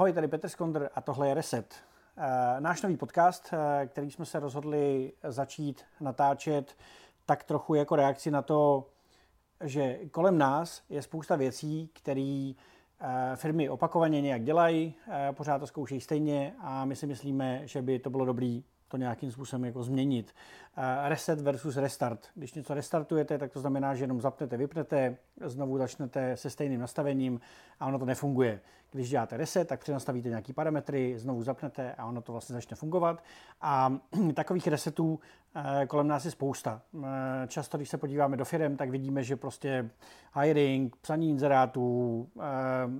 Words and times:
Ahoj, 0.00 0.12
tady 0.12 0.28
Petr 0.28 0.48
Skondr 0.48 0.88
a 0.94 1.00
tohle 1.00 1.28
je 1.28 1.34
Reset. 1.34 1.74
Eh, 2.16 2.60
náš 2.60 2.82
nový 2.82 2.96
podcast, 2.96 3.50
eh, 3.52 3.86
který 3.86 4.10
jsme 4.10 4.24
se 4.24 4.40
rozhodli 4.40 5.12
začít 5.22 5.84
natáčet 6.00 6.76
tak 7.26 7.44
trochu 7.44 7.74
jako 7.74 7.96
reakci 7.96 8.30
na 8.30 8.42
to, 8.42 8.88
že 9.64 9.98
kolem 10.10 10.38
nás 10.38 10.82
je 10.88 11.02
spousta 11.02 11.36
věcí, 11.36 11.90
které 11.92 12.52
eh, 13.00 13.36
firmy 13.36 13.68
opakovaně 13.68 14.20
nějak 14.20 14.44
dělají, 14.44 14.94
pořád 15.32 15.58
to 15.58 15.66
zkoušejí 15.66 16.00
stejně 16.00 16.54
a 16.58 16.84
my 16.84 16.96
si 16.96 17.06
myslíme, 17.06 17.66
že 17.66 17.82
by 17.82 17.98
to 17.98 18.10
bylo 18.10 18.24
dobré 18.24 18.60
to 18.88 18.96
nějakým 18.96 19.32
způsobem 19.32 19.64
jako 19.64 19.82
změnit. 19.82 20.34
Reset 21.08 21.40
versus 21.40 21.76
restart. 21.76 22.26
Když 22.34 22.54
něco 22.54 22.74
restartujete, 22.74 23.38
tak 23.38 23.52
to 23.52 23.60
znamená, 23.60 23.94
že 23.94 24.04
jenom 24.04 24.20
zapnete, 24.20 24.56
vypnete, 24.56 25.16
znovu 25.44 25.78
začnete 25.78 26.36
se 26.36 26.50
stejným 26.50 26.80
nastavením 26.80 27.40
a 27.80 27.86
ono 27.86 27.98
to 27.98 28.04
nefunguje. 28.04 28.60
Když 28.92 29.10
děláte 29.10 29.36
reset, 29.36 29.68
tak 29.68 29.80
přenastavíte 29.80 30.28
nějaký 30.28 30.52
parametry, 30.52 31.18
znovu 31.18 31.42
zapnete 31.42 31.94
a 31.94 32.06
ono 32.06 32.22
to 32.22 32.32
vlastně 32.32 32.54
začne 32.54 32.76
fungovat. 32.76 33.22
A 33.60 33.96
takových 34.34 34.68
resetů 34.68 35.20
eh, 35.54 35.86
kolem 35.86 36.08
nás 36.08 36.24
je 36.24 36.30
spousta. 36.30 36.82
Eh, 37.04 37.08
často, 37.46 37.76
když 37.76 37.88
se 37.88 37.98
podíváme 37.98 38.36
do 38.36 38.44
firm, 38.44 38.76
tak 38.76 38.90
vidíme, 38.90 39.22
že 39.22 39.36
prostě 39.36 39.90
hiring, 40.42 40.96
psaní 40.96 41.30
inzerátů, 41.30 42.28
eh, 42.38 42.42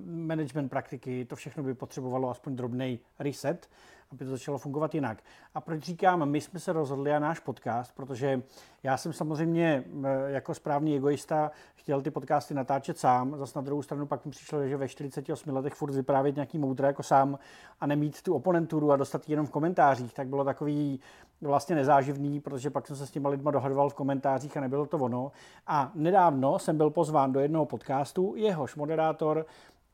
management 0.05 0.69
praktiky, 0.69 1.25
to 1.25 1.35
všechno 1.35 1.63
by 1.63 1.73
potřebovalo 1.73 2.29
aspoň 2.29 2.55
drobný 2.55 2.99
reset 3.19 3.67
aby 4.11 4.25
to 4.25 4.31
začalo 4.31 4.57
fungovat 4.57 4.95
jinak. 4.95 5.23
A 5.55 5.61
proč 5.61 5.83
říkám, 5.83 6.29
my 6.29 6.41
jsme 6.41 6.59
se 6.59 6.73
rozhodli 6.73 7.13
a 7.13 7.19
náš 7.19 7.39
podcast, 7.39 7.60
protože 7.95 8.41
já 8.83 8.97
jsem 8.97 9.13
samozřejmě 9.13 9.83
jako 10.27 10.53
správný 10.53 10.95
egoista 10.95 11.51
chtěl 11.75 12.01
ty 12.01 12.11
podcasty 12.11 12.53
natáčet 12.53 12.97
sám, 12.97 13.37
zase 13.37 13.59
na 13.59 13.61
druhou 13.61 13.81
stranu 13.81 14.05
pak 14.05 14.25
mi 14.25 14.31
přišlo, 14.31 14.67
že 14.67 14.77
ve 14.77 14.87
48 14.87 15.55
letech 15.55 15.73
furt 15.73 15.93
vyprávět 15.93 16.35
nějaký 16.35 16.57
moudra 16.57 16.87
jako 16.87 17.03
sám 17.03 17.39
a 17.79 17.87
nemít 17.87 18.21
tu 18.21 18.35
oponenturu 18.35 18.91
a 18.91 18.97
dostat 18.97 19.29
jenom 19.29 19.45
v 19.45 19.51
komentářích, 19.51 20.13
tak 20.13 20.27
bylo 20.27 20.43
takový 20.43 20.99
vlastně 21.41 21.75
nezáživný, 21.75 22.39
protože 22.39 22.69
pak 22.69 22.87
jsem 22.87 22.95
se 22.95 23.07
s 23.07 23.11
těma 23.11 23.29
lidma 23.29 23.51
dohadoval 23.51 23.89
v 23.89 23.93
komentářích 23.93 24.57
a 24.57 24.61
nebylo 24.61 24.85
to 24.85 24.97
ono. 24.97 25.31
A 25.67 25.91
nedávno 25.95 26.59
jsem 26.59 26.77
byl 26.77 26.89
pozván 26.89 27.31
do 27.31 27.39
jednoho 27.39 27.65
podcastu, 27.65 28.33
jehož 28.37 28.75
moderátor 28.75 29.45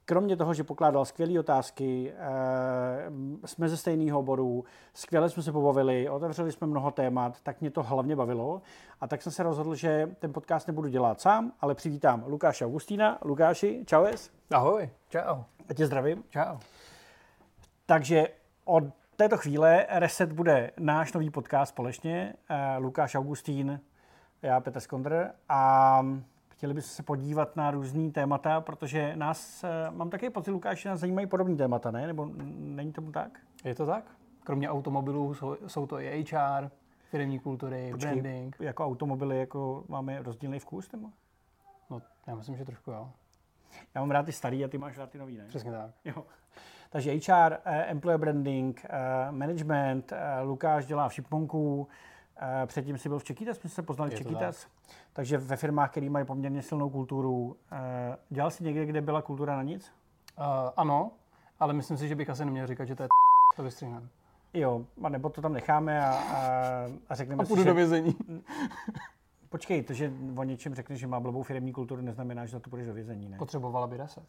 kromě 0.07 0.37
toho, 0.37 0.53
že 0.53 0.63
pokládal 0.63 1.05
skvělé 1.05 1.39
otázky, 1.39 2.13
eh, 2.13 3.47
jsme 3.47 3.69
ze 3.69 3.77
stejného 3.77 4.19
oboru, 4.19 4.65
skvěle 4.93 5.29
jsme 5.29 5.43
se 5.43 5.51
pobavili, 5.51 6.09
otevřeli 6.09 6.51
jsme 6.51 6.67
mnoho 6.67 6.91
témat, 6.91 7.41
tak 7.43 7.61
mě 7.61 7.71
to 7.71 7.83
hlavně 7.83 8.15
bavilo. 8.15 8.61
A 9.01 9.07
tak 9.07 9.21
jsem 9.21 9.31
se 9.31 9.43
rozhodl, 9.43 9.75
že 9.75 10.15
ten 10.19 10.33
podcast 10.33 10.67
nebudu 10.67 10.87
dělat 10.87 11.21
sám, 11.21 11.51
ale 11.61 11.75
přivítám 11.75 12.23
Lukáše 12.27 12.65
Augustína. 12.65 13.17
Lukáši, 13.21 13.83
čaues. 13.85 14.31
Ahoj, 14.51 14.89
čau. 15.09 15.43
A 15.69 15.73
tě 15.73 15.85
zdravím. 15.85 16.23
Čau. 16.29 16.57
Takže 17.85 18.27
od 18.65 18.83
této 19.15 19.37
chvíle 19.37 19.85
Reset 19.89 20.31
bude 20.31 20.71
náš 20.79 21.13
nový 21.13 21.29
podcast 21.29 21.69
společně. 21.69 22.33
Eh, 22.49 22.77
Lukáš 22.77 23.15
Augustín, 23.15 23.79
já 24.41 24.59
Petr 24.59 24.79
Skondr 24.79 25.31
a 25.49 26.01
Chtěli 26.57 26.73
byste 26.73 26.95
se 26.95 27.03
podívat 27.03 27.55
na 27.55 27.71
různý 27.71 28.11
témata, 28.11 28.61
protože 28.61 29.15
nás, 29.15 29.63
eh, 29.63 29.91
mám 29.91 30.09
taky 30.09 30.29
pocit, 30.29 30.51
Lukáš, 30.51 30.85
nás 30.85 30.99
zajímají 30.99 31.27
podobný 31.27 31.57
témata, 31.57 31.91
ne? 31.91 32.07
Nebo 32.07 32.29
není 32.57 32.93
tomu 32.93 33.11
tak? 33.11 33.39
Je 33.63 33.75
to 33.75 33.85
tak? 33.85 34.03
Kromě 34.43 34.69
automobilů 34.69 35.33
jsou, 35.33 35.57
jsou 35.67 35.87
to 35.87 35.99
i 35.99 36.25
HR, 36.31 36.69
firmní 37.09 37.39
kultury, 37.39 37.89
Počkej, 37.91 38.11
branding. 38.11 38.55
Jako 38.59 38.85
automobily 38.85 39.39
jako 39.39 39.83
máme 39.87 40.21
rozdílný 40.23 40.59
vkus, 40.59 40.91
nebo? 40.91 41.07
No, 41.89 42.01
já 42.27 42.35
myslím, 42.35 42.55
že 42.55 42.65
trošku 42.65 42.91
jo. 42.91 43.09
Já 43.95 44.01
mám 44.01 44.11
rád 44.11 44.25
ty 44.25 44.31
starý 44.31 44.65
a 44.65 44.67
ty 44.67 44.77
máš 44.77 44.97
rád 44.97 45.09
ty 45.09 45.17
nový, 45.17 45.37
ne? 45.37 45.45
Přesně 45.47 45.71
tak. 45.71 45.91
Jo. 46.05 46.23
Takže 46.89 47.11
HR, 47.11 47.57
eh, 47.65 47.83
employer 47.83 48.19
branding, 48.19 48.85
eh, 48.85 49.31
management, 49.31 50.13
Lukáš 50.43 50.85
dělá 50.85 51.09
v 51.09 51.13
Šipmonku, 51.13 51.87
Předtím 52.65 52.97
si 52.97 53.09
byl 53.09 53.19
v 53.19 53.23
Čekýtas, 53.23 53.57
jsme 53.57 53.69
se 53.69 53.81
poznali 53.81 54.11
v 54.11 54.17
Čekýtas. 54.17 54.63
Tak. 54.63 54.71
Takže 55.13 55.37
ve 55.37 55.55
firmách, 55.55 55.91
které 55.91 56.09
mají 56.09 56.25
poměrně 56.25 56.61
silnou 56.61 56.89
kulturu. 56.89 57.57
Dělal 58.29 58.51
jsi 58.51 58.63
někde, 58.63 58.85
kde 58.85 59.01
byla 59.01 59.21
kultura 59.21 59.55
na 59.55 59.63
nic? 59.63 59.91
Uh, 60.39 60.45
ano, 60.77 61.11
ale 61.59 61.73
myslím 61.73 61.97
si, 61.97 62.07
že 62.07 62.15
bych 62.15 62.29
asi 62.29 62.45
neměl 62.45 62.67
říkat, 62.67 62.85
že 62.85 62.95
to 62.95 63.03
je 63.03 63.09
to 63.55 63.63
vystříhneme. 63.63 64.07
Jo, 64.53 64.85
a 65.03 65.09
nebo 65.09 65.29
to 65.29 65.41
tam 65.41 65.53
necháme 65.53 66.05
a, 66.05 66.13
a, 66.13 66.41
a 67.09 67.15
řekneme 67.15 67.43
a 67.43 67.45
si, 67.45 67.65
do 67.65 67.73
vězení. 67.73 68.15
Počkej, 69.49 69.83
to, 69.83 69.93
že 69.93 70.11
o 70.37 70.43
něčem 70.43 70.75
řekneš, 70.75 70.99
že 70.99 71.07
má 71.07 71.19
blbou 71.19 71.43
firmní 71.43 71.73
kulturu, 71.73 72.01
neznamená, 72.01 72.45
že 72.45 72.51
za 72.51 72.59
to 72.59 72.69
půjdeš 72.69 72.87
do 72.87 72.93
vězení, 72.93 73.29
ne? 73.29 73.37
Potřebovala 73.37 73.87
by 73.87 73.97
reset. 73.97 74.23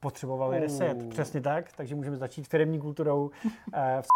Potřebovala 0.00 0.50
by 0.50 0.58
reset, 0.60 1.08
přesně 1.08 1.40
tak. 1.40 1.72
Takže 1.72 1.94
můžeme 1.94 2.16
začít 2.16 2.48
firmní 2.48 2.80
kulturou 2.80 3.24
uh, 3.26 3.30
v 4.00 4.06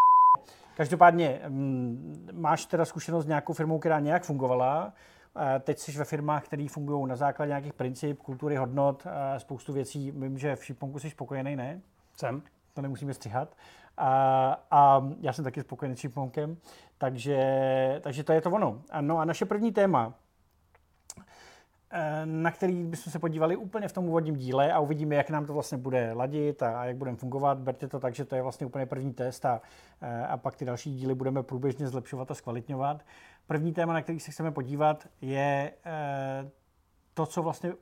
Každopádně 0.77 1.41
mm, 1.47 2.29
máš 2.31 2.65
teda 2.65 2.85
zkušenost 2.85 3.23
s 3.23 3.27
nějakou 3.27 3.53
firmou, 3.53 3.79
která 3.79 3.99
nějak 3.99 4.23
fungovala. 4.23 4.93
Teď 5.59 5.79
jsi 5.79 5.91
ve 5.91 6.05
firmách, 6.05 6.45
které 6.45 6.67
fungují 6.69 7.07
na 7.07 7.15
základě 7.15 7.49
nějakých 7.49 7.73
princip, 7.73 8.19
kultury, 8.19 8.55
hodnot, 8.55 9.07
spoustu 9.37 9.73
věcí. 9.73 10.11
Vím, 10.11 10.37
že 10.37 10.55
v 10.55 10.65
Šiponku 10.65 10.99
jsi 10.99 11.09
spokojený, 11.09 11.55
ne? 11.55 11.81
Jsem. 12.17 12.41
To 12.73 12.81
nemusíme 12.81 13.13
střihat. 13.13 13.55
A, 13.97 14.65
a 14.71 15.01
já 15.21 15.33
jsem 15.33 15.43
taky 15.43 15.61
spokojený 15.61 15.95
s 15.95 15.99
Šiponkem, 15.99 16.57
takže, 16.97 17.39
takže 18.03 18.23
to 18.23 18.33
je 18.33 18.41
to 18.41 18.51
ono. 18.51 18.81
No 19.01 19.19
a 19.19 19.25
naše 19.25 19.45
první 19.45 19.71
téma 19.71 20.13
Eh, 20.13 20.22
na 22.25 22.51
který 22.51 22.83
bychom 22.83 23.11
se 23.11 23.19
podívali 23.19 23.55
úplně 23.55 23.87
v 23.87 23.93
tom 23.93 24.05
úvodním 24.05 24.35
díle 24.35 24.73
a 24.73 24.79
uvidíme, 24.79 25.15
jak 25.15 25.29
nám 25.29 25.45
to 25.45 25.53
vlastně 25.53 25.77
bude 25.77 26.13
ladit 26.13 26.63
a, 26.63 26.81
a 26.81 26.85
jak 26.85 26.97
budeme 26.97 27.17
fungovat. 27.17 27.57
Berte 27.57 27.87
to 27.87 27.99
tak, 27.99 28.15
že 28.15 28.25
to 28.25 28.35
je 28.35 28.41
vlastně 28.41 28.65
úplně 28.65 28.85
první 28.85 29.13
test 29.13 29.45
a, 29.45 29.61
eh, 30.01 30.27
a 30.27 30.37
pak 30.37 30.55
ty 30.55 30.65
další 30.65 30.95
díly 30.95 31.15
budeme 31.15 31.43
průběžně 31.43 31.87
zlepšovat 31.87 32.31
a 32.31 32.33
zkvalitňovat. 32.33 33.05
První 33.47 33.73
téma, 33.73 33.93
na 33.93 34.01
který 34.01 34.19
se 34.19 34.31
chceme 34.31 34.51
podívat, 34.51 35.07
je 35.21 35.73
eh, 35.85 36.49
to, 37.13 37.25
co 37.25 37.43
vlastně 37.43 37.73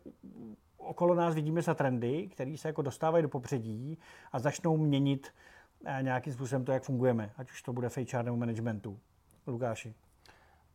okolo 0.77 1.15
nás 1.15 1.35
vidíme 1.35 1.61
za 1.61 1.73
trendy, 1.73 2.27
které 2.27 2.57
se 2.57 2.67
jako 2.67 2.81
dostávají 2.81 3.21
do 3.21 3.29
popředí 3.29 3.97
a 4.31 4.39
začnou 4.39 4.77
měnit 4.77 5.27
nějakým 6.01 6.33
způsobem 6.33 6.65
to, 6.65 6.71
jak 6.71 6.83
fungujeme, 6.83 7.31
ať 7.37 7.51
už 7.51 7.61
to 7.61 7.73
bude 7.73 7.89
v 7.89 7.97
HR 7.97 8.23
nebo 8.23 8.37
managementu. 8.37 8.99
Lukáši. 9.47 9.93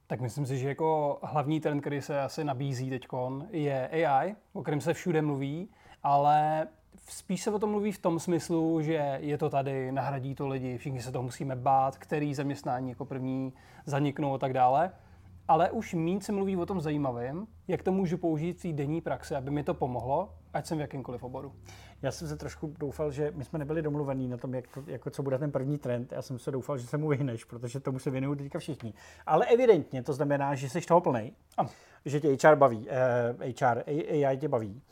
Tak 0.07 0.21
myslím 0.21 0.47
si, 0.47 0.59
že 0.59 0.69
jako 0.69 1.19
hlavní 1.23 1.61
trend, 1.61 1.81
který 1.81 2.03
se 2.03 2.21
asi 2.21 2.45
nabízí 2.45 2.91
teď, 2.91 3.07
je 3.51 3.89
AI, 3.89 4.37
o 4.53 4.63
kterém 4.63 4.81
se 4.81 4.95
všude 4.95 5.23
mluví, 5.23 5.69
ale 6.03 6.69
spíš 7.09 7.43
se 7.43 7.51
o 7.51 7.59
tom 7.59 7.71
mluví 7.71 7.93
v 7.93 7.99
tom 7.99 8.19
smyslu, 8.19 8.83
že 8.83 9.19
je 9.21 9.39
to 9.39 9.51
tady, 9.51 9.93
nahradí 9.93 10.35
to 10.35 10.49
lidi, 10.49 10.79
všichni 10.79 11.03
se 11.03 11.13
toho 11.13 11.23
musíme 11.23 11.57
bát, 11.57 11.99
který 11.99 12.35
zaměstnání 12.35 12.89
jako 12.91 13.05
první 13.05 13.53
zaniknou 13.87 14.35
a 14.35 14.39
tak 14.39 14.53
dále 14.53 14.93
ale 15.49 15.71
už 15.71 15.95
méně 15.95 16.21
se 16.21 16.33
mluví 16.33 16.57
o 16.57 16.67
tom 16.67 16.81
zajímavém, 16.81 17.47
jak 17.69 17.83
to 17.83 17.93
můžu 17.93 18.19
použít 18.19 18.59
v 18.59 18.63
té 18.63 18.73
denní 18.73 19.01
praxi, 19.01 19.35
aby 19.35 19.51
mi 19.51 19.63
to 19.63 19.75
pomohlo, 19.75 20.35
ať 20.53 20.67
jsem 20.67 20.79
v 20.79 20.81
jakýmkoliv 20.81 21.23
oboru. 21.23 21.53
Já 22.03 22.11
jsem 22.11 22.29
se 22.29 22.37
trošku 22.37 22.75
doufal, 22.79 23.11
že 23.11 23.33
my 23.35 23.45
jsme 23.45 23.59
nebyli 23.59 23.83
domluvení 23.83 24.29
na 24.29 24.37
tom, 24.37 24.55
jak 24.55 24.67
to, 24.67 24.83
jako 24.87 25.11
co 25.11 25.23
bude 25.23 25.39
ten 25.39 25.53
první 25.53 25.79
trend. 25.79 26.13
Já 26.13 26.23
jsem 26.23 26.39
se 26.39 26.51
doufal, 26.51 26.79
že 26.79 26.87
se 26.87 26.97
mu 26.97 27.09
vyhneš, 27.09 27.45
protože 27.45 27.81
tomu 27.81 27.99
se 27.99 28.11
věnují 28.11 28.39
teďka 28.39 28.59
všichni. 28.59 28.95
Ale 29.27 29.47
evidentně 29.47 30.03
to 30.03 30.13
znamená, 30.13 30.55
že 30.55 30.71
jsi 30.71 30.81
toho 30.81 31.01
plný, 31.01 31.33
že 32.05 32.21
tě 32.21 32.49
HR 32.49 32.57
baví, 32.57 32.87
eh, 32.91 33.55
HR, 33.61 33.83
AI 33.87 34.37
tě 34.37 34.49
baví. 34.49 34.83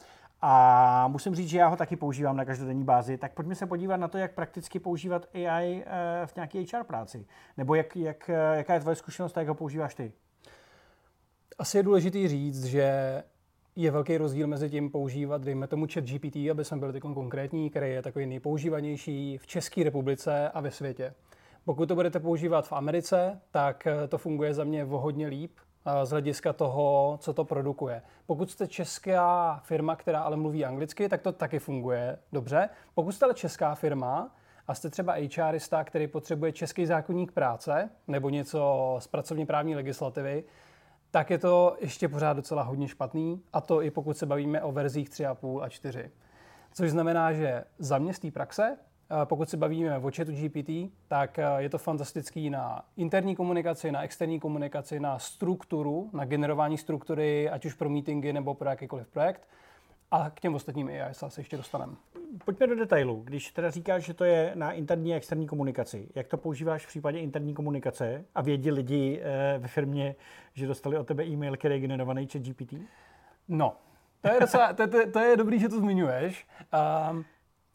A 0.46 1.08
musím 1.08 1.34
říct, 1.34 1.48
že 1.48 1.58
já 1.58 1.68
ho 1.68 1.76
taky 1.76 1.96
používám 1.96 2.36
na 2.36 2.44
každodenní 2.44 2.84
bázi, 2.84 3.18
tak 3.18 3.32
pojďme 3.32 3.54
se 3.54 3.66
podívat 3.66 3.96
na 3.96 4.08
to, 4.08 4.18
jak 4.18 4.34
prakticky 4.34 4.78
používat 4.78 5.26
AI 5.34 5.84
eh, 5.86 6.26
v 6.26 6.36
nějaké 6.36 6.58
HR 6.58 6.84
práci. 6.84 7.26
Nebo 7.56 7.74
jak, 7.74 7.96
jak, 7.96 8.30
eh, 8.30 8.56
jaká 8.56 8.74
je 8.74 8.80
tvoje 8.80 8.96
zkušenost 8.96 9.36
a 9.36 9.40
jak 9.40 9.48
ho 9.48 9.54
používáš 9.54 9.94
ty? 9.94 10.12
Asi 11.58 11.76
je 11.76 11.82
důležité 11.82 12.28
říct, 12.28 12.64
že 12.64 13.22
je 13.76 13.90
velký 13.90 14.16
rozdíl 14.16 14.46
mezi 14.46 14.70
tím 14.70 14.90
používat, 14.90 15.42
dejme 15.42 15.66
tomu 15.66 15.86
chat 15.92 16.04
GPT, 16.04 16.36
aby 16.50 16.64
jsme 16.64 16.76
byli 16.76 16.92
takový 16.92 17.14
konkrétní, 17.14 17.70
který 17.70 17.90
je 17.90 18.02
takový 18.02 18.26
nejpoužívanější 18.26 19.38
v 19.38 19.46
České 19.46 19.84
republice 19.84 20.50
a 20.50 20.60
ve 20.60 20.70
světě. 20.70 21.14
Pokud 21.64 21.86
to 21.86 21.94
budete 21.94 22.20
používat 22.20 22.68
v 22.68 22.72
Americe, 22.72 23.40
tak 23.50 23.86
eh, 23.86 24.08
to 24.08 24.18
funguje 24.18 24.54
za 24.54 24.64
mě 24.64 24.84
o 24.84 24.98
hodně 24.98 25.26
líp 25.26 25.52
eh, 25.86 26.06
z 26.06 26.10
hlediska 26.10 26.52
toho, 26.52 27.18
co 27.20 27.32
to 27.32 27.44
produkuje. 27.44 28.02
Pokud 28.26 28.50
jste 28.50 28.66
česká 28.66 29.60
firma, 29.64 29.96
která 29.96 30.20
ale 30.20 30.36
mluví 30.36 30.64
anglicky, 30.64 31.08
tak 31.08 31.22
to 31.22 31.32
taky 31.32 31.58
funguje 31.58 32.18
dobře. 32.32 32.68
Pokud 32.94 33.12
jste 33.12 33.24
ale 33.24 33.34
česká 33.34 33.74
firma 33.74 34.36
a 34.68 34.74
jste 34.74 34.90
třeba 34.90 35.16
HRista, 35.36 35.84
který 35.84 36.06
potřebuje 36.06 36.52
český 36.52 36.86
zákonník 36.86 37.32
práce 37.32 37.90
nebo 38.08 38.30
něco 38.30 38.96
z 38.98 39.06
pracovní 39.06 39.46
právní 39.46 39.76
legislativy, 39.76 40.44
tak 41.14 41.30
je 41.30 41.38
to 41.38 41.76
ještě 41.80 42.08
pořád 42.08 42.32
docela 42.32 42.62
hodně 42.62 42.88
špatný, 42.88 43.42
a 43.52 43.60
to 43.60 43.82
i 43.82 43.90
pokud 43.90 44.16
se 44.16 44.26
bavíme 44.26 44.62
o 44.62 44.72
verzích 44.72 45.08
3,5 45.08 45.62
a 45.62 45.68
4. 45.68 46.10
Což 46.72 46.90
znamená, 46.90 47.32
že 47.32 47.64
za 47.78 47.98
mě 47.98 48.14
z 48.14 48.18
té 48.18 48.30
praxe, 48.30 48.76
eh, 48.76 49.14
pokud 49.24 49.50
se 49.50 49.56
bavíme 49.56 49.98
o 49.98 50.10
chatu 50.16 50.32
GPT, 50.32 50.90
tak 51.08 51.38
eh, 51.38 51.44
je 51.58 51.68
to 51.68 51.78
fantastický 51.78 52.50
na 52.50 52.84
interní 52.96 53.36
komunikaci, 53.36 53.92
na 53.92 54.02
externí 54.02 54.40
komunikaci, 54.40 55.00
na 55.00 55.18
strukturu, 55.18 56.10
na 56.12 56.24
generování 56.24 56.78
struktury, 56.78 57.50
ať 57.50 57.64
už 57.64 57.74
pro 57.74 57.90
meetingy 57.90 58.32
nebo 58.32 58.54
pro 58.54 58.68
jakýkoliv 58.68 59.08
projekt. 59.08 59.48
A 60.14 60.30
k 60.30 60.40
těm 60.40 60.54
ostatním 60.54 60.88
AI 60.88 61.14
se 61.14 61.40
ještě 61.40 61.56
dostaneme. 61.56 61.92
Pojďme 62.44 62.66
do 62.66 62.76
detailu. 62.76 63.22
Když 63.24 63.50
teda 63.50 63.70
říkáš, 63.70 64.04
že 64.04 64.14
to 64.14 64.24
je 64.24 64.52
na 64.54 64.72
interní 64.72 65.14
a 65.14 65.16
externí 65.16 65.46
komunikaci, 65.46 66.08
jak 66.14 66.28
to 66.28 66.36
používáš 66.36 66.84
v 66.84 66.88
případě 66.88 67.18
interní 67.18 67.54
komunikace 67.54 68.24
a 68.34 68.42
vědí 68.42 68.70
lidi 68.70 69.20
eh, 69.22 69.58
ve 69.58 69.68
firmě, 69.68 70.14
že 70.52 70.66
dostali 70.66 70.98
od 70.98 71.06
tebe 71.06 71.24
e-mail, 71.24 71.56
který 71.56 71.74
je 71.74 71.80
generovaný 71.80 72.26
chat 72.26 72.42
GPT? 72.42 72.74
No, 73.48 73.76
to 74.20 74.28
je, 74.28 74.40
docela, 74.40 74.72
to, 74.72 74.86
to, 74.86 75.10
to 75.10 75.18
je 75.18 75.36
dobrý, 75.36 75.58
že 75.58 75.68
to 75.68 75.78
zmiňuješ. 75.78 76.46
Um, 77.10 77.24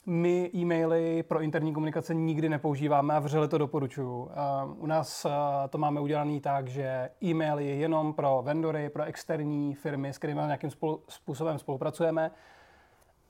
my 0.10 0.52
e-maily 0.56 1.24
pro 1.24 1.42
interní 1.42 1.74
komunikace 1.74 2.14
nikdy 2.14 2.50
nepoužíváme 2.50 3.14
a 3.14 3.20
vřele 3.20 3.48
to 3.48 3.58
doporučuju. 3.58 4.22
Uh, 4.22 4.30
u 4.78 4.86
nás 4.86 5.26
uh, 5.26 5.32
to 5.70 5.78
máme 5.78 6.02
udělané 6.02 6.40
tak, 6.40 6.68
že 6.68 7.10
e-mail 7.24 7.60
je 7.60 7.76
jenom 7.76 8.14
pro 8.14 8.42
vendory, 8.46 8.90
pro 8.90 9.04
externí 9.04 9.76
firmy, 9.76 10.10
s 10.14 10.18
kterými 10.18 10.42
nějakým 10.46 10.70
spolu, 10.70 11.04
způsobem 11.08 11.60
spolupracujeme. 11.60 12.32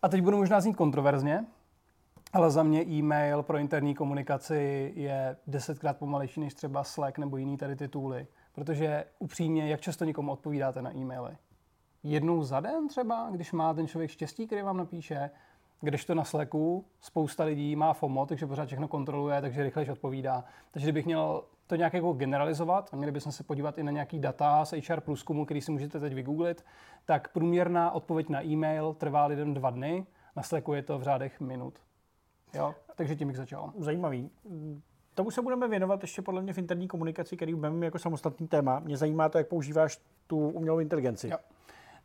A 0.02 0.10
teď 0.10 0.22
budu 0.22 0.38
možná 0.38 0.62
znít 0.62 0.76
kontroverzně, 0.76 1.46
ale 2.34 2.52
za 2.52 2.64
mě 2.64 2.86
e-mail 2.86 3.44
pro 3.44 3.58
interní 3.58 3.96
komunikaci 3.96 4.94
je 4.96 5.36
desetkrát 5.48 5.98
pomalejší 5.98 6.40
než 6.40 6.54
třeba 6.54 6.84
Slack 6.84 7.18
nebo 7.18 7.38
jiný 7.38 7.58
tady 7.58 7.76
ty 7.76 7.88
tooly. 7.88 8.28
Protože 8.54 9.06
upřímně, 9.20 9.68
jak 9.68 9.82
často 9.82 10.06
někomu 10.06 10.32
odpovídáte 10.32 10.82
na 10.82 10.96
e-maily? 10.96 11.38
Jednou 12.04 12.44
za 12.44 12.60
den 12.60 12.88
třeba, 12.88 13.30
když 13.32 13.52
má 13.52 13.74
ten 13.74 13.88
člověk 13.88 14.12
štěstí, 14.12 14.46
který 14.46 14.62
vám 14.62 14.78
napíše, 14.78 15.30
když 15.82 16.06
to 16.06 16.16
na 16.16 16.24
Slacku 16.24 16.86
spousta 17.02 17.44
lidí 17.44 17.76
má 17.76 17.94
FOMO, 17.94 18.26
takže 18.26 18.48
pořád 18.48 18.66
všechno 18.66 18.88
kontroluje, 18.88 19.42
takže 19.42 19.64
rychlejš 19.64 19.90
odpovídá. 19.90 20.44
Takže 20.72 20.86
kdybych 20.86 21.06
měl 21.06 21.44
to 21.68 21.76
nějak 21.76 21.94
jako 21.94 22.14
generalizovat, 22.14 22.90
a 22.94 22.96
měli 22.96 23.12
bychom 23.12 23.32
se 23.32 23.44
podívat 23.44 23.78
i 23.78 23.84
na 23.84 23.92
nějaký 23.92 24.20
data 24.20 24.66
z 24.66 24.74
HR 24.88 25.00
průzkumu, 25.00 25.46
který 25.46 25.62
si 25.62 25.72
můžete 25.72 26.00
teď 26.00 26.14
vygooglit, 26.14 26.66
tak 27.06 27.34
průměrná 27.34 27.92
odpověď 27.92 28.30
na 28.30 28.46
e-mail 28.46 28.94
trvá 28.94 29.26
lidem 29.26 29.54
dva 29.54 29.70
dny, 29.70 30.06
na 30.36 30.44
Slacku 30.44 30.74
je 30.74 30.84
to 30.84 31.00
v 31.00 31.04
řádech 31.04 31.40
minut. 31.40 31.74
Jo? 32.54 32.76
Takže 32.96 33.16
tím 33.16 33.28
bych 33.28 33.38
začal. 33.38 33.74
Zajímavý. 33.78 34.30
Tomu 35.16 35.32
se 35.32 35.42
budeme 35.42 35.68
věnovat 35.68 36.02
ještě 36.02 36.22
podle 36.22 36.42
mě 36.42 36.54
v 36.54 36.58
interní 36.58 36.88
komunikaci, 36.88 37.36
který 37.36 37.56
budeme 37.56 37.86
jako 37.86 38.00
samostatný 38.00 38.48
téma. 38.48 38.80
Mě 38.80 38.98
zajímá 38.98 39.30
to, 39.30 39.38
jak 39.38 39.48
používáš 39.48 40.00
tu 40.28 40.50
umělou 40.50 40.80
inteligenci. 40.80 41.30
Jo. 41.30 41.38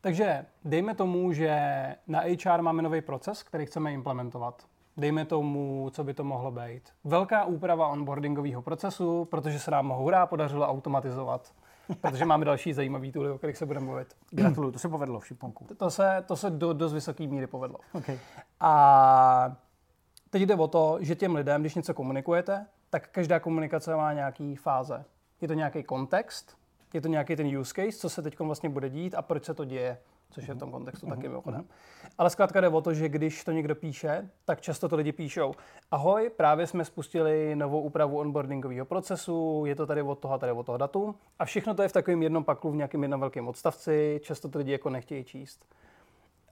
Takže 0.05 0.47
dejme 0.65 0.95
tomu, 0.95 1.33
že 1.33 1.51
na 2.07 2.21
HR 2.21 2.63
máme 2.63 2.83
nový 2.83 3.01
proces, 3.01 3.43
který 3.43 3.67
chceme 3.67 3.93
implementovat. 3.93 4.63
Dejme 4.97 5.25
tomu, 5.25 5.91
co 5.93 6.05
by 6.05 6.15
to 6.15 6.25
mohlo 6.25 6.51
být. 6.51 6.83
Velká 7.05 7.45
úprava 7.45 7.89
onboardingového 7.89 8.63
procesu, 8.63 9.25
protože 9.25 9.59
se 9.59 9.71
nám 9.71 9.89
hurá 9.89 10.27
podařilo 10.27 10.69
automatizovat. 10.69 11.53
Protože 12.01 12.25
máme 12.25 12.45
další 12.45 12.73
zajímavý 12.73 13.13
tooly, 13.13 13.31
o 13.31 13.39
kterých 13.39 13.57
se 13.57 13.67
budeme 13.67 13.87
mluvit. 13.87 14.17
Gratuluju, 14.31 14.73
to 14.73 14.79
se 14.79 14.89
povedlo 14.89 15.21
v 15.21 15.27
Šiponku. 15.27 15.67
To 15.77 15.91
se, 15.91 16.25
to 16.27 16.37
se 16.37 16.51
do 16.51 16.73
dost 16.73 16.93
vysoké 16.93 17.27
míry 17.27 17.47
povedlo. 17.47 17.79
Okay. 17.93 18.19
A 18.61 19.57
teď 20.31 20.43
jde 20.43 20.55
o 20.55 20.69
to, 20.69 20.99
že 21.01 21.15
těm 21.15 21.35
lidem, 21.35 21.61
když 21.61 21.75
něco 21.75 21.95
komunikujete, 21.95 22.67
tak 22.91 23.09
každá 23.09 23.41
komunikace 23.41 23.97
má 23.97 24.13
nějaký 24.13 24.57
fáze. 24.57 25.05
Je 25.41 25.49
to 25.49 25.55
nějaký 25.55 25.83
kontext, 25.83 26.57
je 26.95 27.01
to 27.01 27.09
nějaký 27.09 27.37
ten 27.37 27.59
use 27.59 27.75
case, 27.75 27.99
co 27.99 28.09
se 28.09 28.23
teď 28.23 28.39
vlastně 28.39 28.69
bude 28.69 28.89
dít 28.89 29.15
a 29.15 29.23
proč 29.23 29.45
se 29.45 29.55
to 29.55 29.65
děje, 29.65 29.99
což 30.31 30.49
je 30.49 30.55
v 30.55 30.59
tom 30.59 30.71
kontextu 30.71 31.07
taky 31.07 31.29
mimochodem. 31.29 31.65
Ale 32.19 32.31
zkrátka 32.31 32.61
jde 32.61 32.69
o 32.69 32.81
to, 32.81 32.95
že 32.95 33.09
když 33.09 33.45
to 33.45 33.53
někdo 33.53 33.75
píše, 33.75 34.31
tak 34.45 34.61
často 34.61 34.89
to 34.89 34.97
lidi 34.97 35.13
píšou. 35.13 35.55
Ahoj, 35.91 36.31
právě 36.37 36.67
jsme 36.67 36.85
spustili 36.85 37.57
novou 37.57 37.81
úpravu 37.81 38.19
onboardingového 38.19 38.87
procesu, 38.87 39.65
je 39.67 39.75
to 39.75 39.87
tady 39.87 40.03
od 40.03 40.19
toho 40.19 40.35
a 40.35 40.39
tady 40.39 40.53
od 40.53 40.67
toho 40.67 40.79
datum. 40.79 41.15
A 41.39 41.45
všechno 41.45 41.75
to 41.75 41.83
je 41.83 41.89
v 41.89 41.93
takovém 41.93 42.23
jednom 42.23 42.45
paklu 42.45 42.71
v 42.71 42.77
nějakém 42.77 43.03
jednom 43.03 43.21
velkém 43.21 43.49
odstavci, 43.49 44.21
často 44.23 44.49
to 44.49 44.59
lidi 44.59 44.73
jako 44.73 44.91
nechtějí 44.91 45.25
číst. 45.25 45.67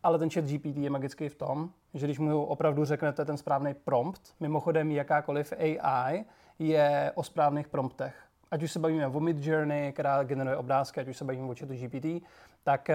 Ale 0.02 0.18
ten 0.18 0.30
chat 0.30 0.44
GPT 0.44 0.76
je 0.76 0.90
magický 0.90 1.28
v 1.28 1.34
tom, 1.34 1.70
že 1.94 2.06
když 2.06 2.18
mu 2.18 2.44
opravdu 2.44 2.84
řeknete 2.84 3.24
ten 3.24 3.36
správný 3.36 3.74
prompt, 3.74 4.20
mimochodem 4.40 4.90
jakákoliv 4.90 5.52
AI 5.58 6.24
je 6.58 7.12
o 7.14 7.22
správných 7.22 7.68
promptech 7.68 8.14
ať 8.52 8.62
už 8.62 8.72
se 8.72 8.78
bavíme 8.78 9.06
o 9.06 9.20
Mid 9.20 9.46
Journey, 9.46 9.92
která 9.92 10.22
generuje 10.22 10.56
obrázky, 10.56 11.00
ať 11.00 11.08
už 11.08 11.16
se 11.16 11.24
bavíme 11.24 11.48
o 11.48 11.54
chatu 11.54 11.74
GPT, 11.74 12.24
tak 12.62 12.88
uh, 12.88 12.94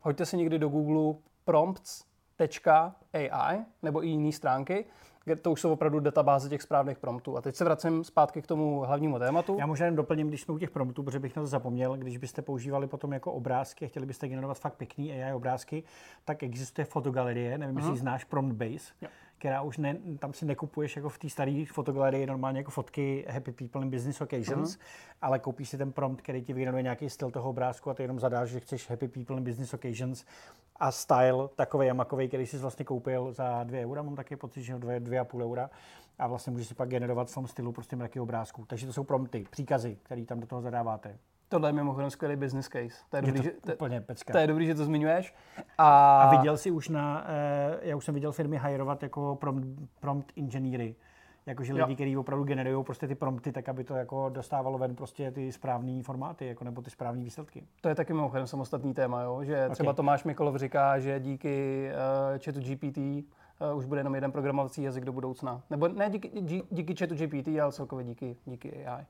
hoďte 0.00 0.26
si 0.26 0.36
někdy 0.36 0.58
do 0.58 0.68
Google 0.68 1.20
prompts.ai 1.44 3.58
nebo 3.82 4.04
i 4.04 4.08
jiné 4.08 4.32
stránky, 4.32 4.84
to 5.42 5.52
už 5.52 5.60
jsou 5.60 5.72
opravdu 5.72 6.00
databáze 6.00 6.48
těch 6.48 6.62
správných 6.62 6.98
promptů. 6.98 7.36
A 7.36 7.40
teď 7.40 7.56
se 7.56 7.64
vracím 7.64 8.04
zpátky 8.04 8.42
k 8.42 8.46
tomu 8.46 8.80
hlavnímu 8.80 9.18
tématu. 9.18 9.56
Já 9.58 9.66
možná 9.66 9.86
jen 9.86 9.96
doplním, 9.96 10.28
když 10.28 10.42
jsme 10.42 10.54
u 10.54 10.58
těch 10.58 10.70
promptů, 10.70 11.02
protože 11.02 11.18
bych 11.18 11.36
na 11.36 11.42
to 11.42 11.46
zapomněl, 11.46 11.96
když 11.96 12.16
byste 12.16 12.42
používali 12.42 12.86
potom 12.86 13.12
jako 13.12 13.32
obrázky 13.32 13.84
a 13.84 13.88
chtěli 13.88 14.06
byste 14.06 14.28
generovat 14.28 14.58
fakt 14.58 14.74
pěkný 14.74 15.12
AI 15.12 15.32
obrázky, 15.32 15.82
tak 16.24 16.42
existuje 16.42 16.84
fotogalerie, 16.84 17.58
nevím, 17.58 17.74
uh-huh. 17.74 17.78
jestli 17.78 17.90
mhm. 17.90 18.00
znáš 18.00 18.24
Prompt 18.24 18.56
Base. 18.56 18.92
Jo 19.00 19.08
která 19.38 19.62
už 19.62 19.78
ne, 19.78 19.96
tam 20.18 20.32
si 20.32 20.46
nekupuješ 20.46 20.96
jako 20.96 21.08
v 21.08 21.18
té 21.18 21.28
staré 21.28 21.64
fotogalerii 21.72 22.26
normálně 22.26 22.60
jako 22.60 22.70
fotky 22.70 23.26
Happy 23.28 23.52
People 23.52 23.82
in 23.82 23.90
Business 23.90 24.20
Occasions, 24.20 24.76
uh-huh. 24.76 24.80
ale 25.22 25.38
koupíš 25.38 25.68
si 25.68 25.78
ten 25.78 25.92
prompt, 25.92 26.22
který 26.22 26.42
ti 26.42 26.52
vygeneruje 26.52 26.82
nějaký 26.82 27.10
styl 27.10 27.30
toho 27.30 27.50
obrázku 27.50 27.90
a 27.90 27.94
ty 27.94 28.02
jenom 28.02 28.20
zadáš, 28.20 28.48
že 28.48 28.60
chceš 28.60 28.90
Happy 28.90 29.08
People 29.08 29.36
in 29.36 29.44
Business 29.44 29.74
Occasions 29.74 30.24
a 30.80 30.90
style 30.90 31.48
takový 31.56 31.86
jamakový, 31.86 32.28
který 32.28 32.46
jsi 32.46 32.58
vlastně 32.58 32.84
koupil 32.84 33.32
za 33.32 33.64
2 33.64 33.80
eura, 33.80 34.02
mám 34.02 34.16
taky 34.16 34.36
pocit, 34.36 34.62
že 34.62 34.74
2,5 34.74 35.42
eura 35.42 35.70
a 36.18 36.26
vlastně 36.26 36.50
můžeš 36.50 36.68
si 36.68 36.74
pak 36.74 36.88
generovat 36.88 37.30
v 37.30 37.34
tom 37.34 37.46
stylu 37.46 37.72
prostě 37.72 37.96
mraky 37.96 38.20
obrázků. 38.20 38.64
Takže 38.66 38.86
to 38.86 38.92
jsou 38.92 39.04
prompty, 39.04 39.44
příkazy, 39.50 39.98
které 40.02 40.24
tam 40.24 40.40
do 40.40 40.46
toho 40.46 40.62
zadáváte. 40.62 41.18
Tohle 41.48 41.68
je 41.68 41.72
mimochodem 41.72 42.10
skvělý 42.10 42.36
business 42.36 42.68
case. 42.68 43.04
To 43.10 43.16
je, 43.16 43.22
dobrý, 43.22 43.44
je 43.44 43.50
to 43.50 43.70
že, 43.70 43.74
úplně 43.74 44.00
pecka. 44.00 44.32
To 44.32 44.38
je 44.38 44.46
dobrý, 44.46 44.66
že 44.66 44.74
to 44.74 44.84
zmiňuješ. 44.84 45.34
A, 45.78 46.20
a 46.22 46.30
viděl 46.36 46.56
jsi 46.56 46.70
už 46.70 46.88
na, 46.88 47.24
eh, 47.28 47.78
já 47.82 47.96
už 47.96 48.04
jsem 48.04 48.14
viděl 48.14 48.32
firmy 48.32 48.56
hajrovat 48.56 49.02
jako 49.02 49.36
prompt, 49.36 49.66
prompt 50.00 50.32
inženýry. 50.36 50.94
Jakože 51.46 51.74
lidi, 51.74 51.94
kteří 51.94 52.16
opravdu 52.16 52.44
generují 52.44 52.84
prostě 52.84 53.08
ty 53.08 53.14
prompty, 53.14 53.52
tak 53.52 53.68
aby 53.68 53.84
to 53.84 53.94
jako 53.94 54.28
dostávalo 54.28 54.78
ven 54.78 54.96
prostě 54.96 55.30
ty 55.30 55.52
správné 55.52 56.02
formáty, 56.02 56.46
jako 56.46 56.64
nebo 56.64 56.82
ty 56.82 56.90
správné 56.90 57.24
výsledky. 57.24 57.66
To 57.80 57.88
je 57.88 57.94
taky 57.94 58.12
mimochodem 58.12 58.46
samostatný 58.46 58.94
téma, 58.94 59.22
jo? 59.22 59.44
že 59.44 59.64
okay. 59.64 59.70
třeba 59.70 59.92
Tomáš 59.92 60.24
Mikolov 60.24 60.56
říká, 60.56 60.98
že 60.98 61.20
díky 61.20 61.88
uh, 62.32 62.38
chatu 62.44 62.60
GPT 62.60 62.98
uh, 62.98 63.78
už 63.78 63.84
bude 63.84 64.00
jenom 64.00 64.14
jeden 64.14 64.32
programovací 64.32 64.82
jazyk 64.82 65.04
do 65.04 65.12
budoucna. 65.12 65.62
Nebo 65.70 65.88
ne 65.88 66.10
díky, 66.10 66.30
díky, 66.40 66.66
díky 66.70 66.94
chatu 66.96 67.14
GPT, 67.14 67.48
ale 67.62 67.72
celkově 67.72 68.04
díky, 68.04 68.36
díky 68.46 68.86
AI. 68.86 69.04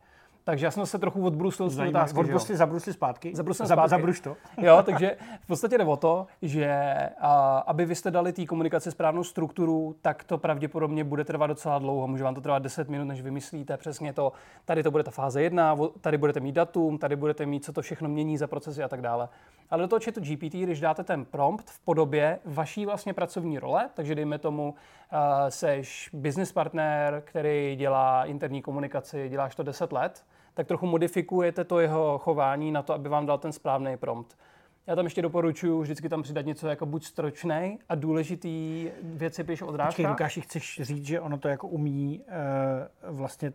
Takže 0.47 0.67
já 0.67 0.71
jsem 0.71 0.87
se 0.87 0.99
trochu 0.99 1.27
odbrusil 1.27 1.71
z 1.71 1.77
té 1.77 1.89
otázky. 1.89 2.19
Odbrusli, 2.19 2.57
zabrusli 2.57 2.93
zpátky. 2.93 3.33
Zabrusli 3.35 3.67
zpátky. 3.67 3.91
Zabruš 3.91 4.21
to. 4.21 4.37
Jo, 4.63 4.83
takže 4.83 5.17
v 5.41 5.47
podstatě 5.47 5.79
jde 5.79 5.85
o 5.85 5.97
to, 5.97 6.27
že 6.43 6.95
a, 7.21 7.59
aby 7.59 7.85
vy 7.87 7.95
jste 7.95 8.11
dali 8.11 8.33
té 8.33 8.47
komunikaci 8.47 8.91
správnou 8.91 9.25
strukturu, 9.25 9.97
tak 10.03 10.25
to 10.25 10.39
pravděpodobně 10.39 11.05
bude 11.05 11.25
trvat 11.25 11.47
docela 11.47 11.79
dlouho. 11.79 12.09
Může 12.09 12.25
vám 12.25 12.35
to 12.35 12.41
trvat 12.41 12.63
10 12.63 12.89
minut, 12.89 13.05
než 13.05 13.23
vymyslíte 13.23 13.77
přesně 13.77 14.13
to. 14.13 14.33
Tady 14.65 14.83
to 14.83 14.91
bude 14.91 15.05
ta 15.05 15.11
fáze 15.11 15.43
1, 15.43 15.77
tady 16.01 16.19
budete 16.19 16.41
mít 16.41 16.53
datum, 16.53 16.99
tady 16.99 17.17
budete 17.17 17.47
mít, 17.47 17.65
co 17.65 17.73
to 17.73 17.83
všechno 17.83 18.09
mění 18.09 18.39
za 18.39 18.47
procesy 18.47 18.83
a 18.83 18.89
tak 18.89 19.03
dále. 19.03 19.29
Ale 19.71 19.83
do 19.83 19.89
toho 19.89 20.01
chatu 20.05 20.21
GPT, 20.21 20.55
když 20.55 20.81
dáte 20.81 21.05
ten 21.05 21.25
prompt 21.25 21.71
v 21.71 21.81
podobě 21.81 22.39
vaší 22.45 22.87
vlastně 22.87 23.15
pracovní 23.15 23.59
role, 23.59 23.89
takže 23.95 24.15
dejme 24.15 24.39
tomu, 24.39 24.69
uh, 24.69 25.19
seš 25.49 26.11
business 26.13 26.53
partner, 26.53 27.23
který 27.27 27.77
dělá 27.77 28.25
interní 28.25 28.63
komunikaci, 28.63 29.29
děláš 29.29 29.55
to 29.55 29.63
10 29.63 29.93
let, 29.93 30.25
tak 30.57 30.67
trochu 30.67 30.87
modifikujete 30.87 31.65
to 31.65 31.81
jeho 31.81 32.19
chování 32.19 32.73
na 32.73 32.83
to, 32.83 32.95
aby 32.95 33.09
vám 33.09 33.27
dal 33.27 33.39
ten 33.39 33.53
správný 33.53 33.97
prompt. 33.97 34.39
Já 34.87 34.97
tam 34.97 35.07
ještě 35.07 35.23
doporučuji 35.23 35.81
vždycky 35.81 36.09
tam 36.09 36.23
přidat 36.23 36.47
něco 36.47 36.69
jako 36.69 36.87
buď 36.87 37.05
stročnej 37.05 37.79
a 37.89 37.95
důležitý 37.95 38.89
věci 39.03 39.45
píš 39.45 39.63
odrážka. 39.63 39.91
Počkej, 39.91 40.07
Lukáši, 40.07 40.41
chceš 40.41 40.81
říct, 40.83 41.07
že 41.07 41.21
ono 41.21 41.39
to 41.39 41.49
jako 41.49 41.69
umí 41.69 42.21
uh, 43.09 43.17
vlastně 43.17 43.53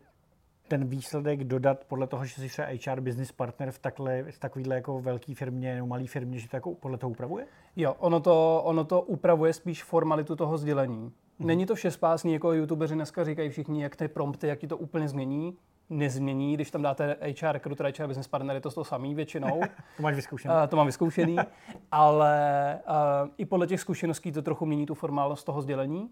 ten 0.68 0.86
výsledek 0.86 1.44
dodat 1.44 1.86
podle 1.88 2.08
toho, 2.08 2.26
že 2.26 2.34
jsi 2.36 2.48
třeba 2.48 2.68
HR 2.86 3.02
business 3.02 3.32
partner 3.32 3.72
v, 3.72 3.80
takhle, 3.80 4.24
v 4.24 4.40
takovýhle 4.40 4.76
jako 4.76 5.02
velké 5.02 5.36
firmě 5.36 5.76
nebo 5.76 5.88
malé 5.88 6.08
firmě, 6.08 6.40
že 6.40 6.50
to 6.50 6.58
jako 6.58 6.76
podle 6.76 6.98
toho 6.98 7.12
upravuje? 7.12 7.48
Jo, 7.76 7.96
ono 8.00 8.20
to, 8.20 8.62
ono 8.66 8.84
to 8.84 9.02
upravuje 9.02 9.54
spíš 9.54 9.84
formalitu 9.84 10.36
toho 10.36 10.58
sdělení. 10.58 11.10
Mm-hmm. 11.10 11.46
Není 11.46 11.66
to 11.66 11.76
všespásný, 11.76 12.34
jako 12.34 12.54
youtubeři 12.54 12.96
dneska 12.96 13.24
říkají 13.24 13.50
všichni, 13.50 13.84
jak 13.84 13.96
ty 13.96 14.08
prompty, 14.08 14.48
jak 14.48 14.60
ti 14.60 14.68
to 14.68 14.78
úplně 14.78 15.08
změní 15.08 15.58
nezmění, 15.92 16.54
když 16.54 16.72
tam 16.72 16.82
dáte 16.82 17.18
HR 17.42 17.52
recruiter, 17.52 17.86
HR 17.86 18.08
business 18.08 18.28
partner, 18.28 18.56
je 18.56 18.62
to 18.62 18.72
to 18.72 18.84
samý 18.84 19.16
většinou. 19.16 19.62
to 19.98 20.04
máš 20.04 20.16
vyzkoušený. 20.16 20.54
Uh, 20.54 20.68
to 20.68 20.76
mám 20.76 20.86
vyzkoušený, 20.86 21.36
ale 21.92 22.80
uh, 22.88 23.30
i 23.38 23.46
podle 23.46 23.68
těch 23.68 23.80
zkušeností 23.80 24.32
to 24.32 24.42
trochu 24.42 24.66
mění 24.66 24.86
tu 24.86 24.94
formálnost 24.94 25.46
toho 25.46 25.62
sdělení. 25.62 26.10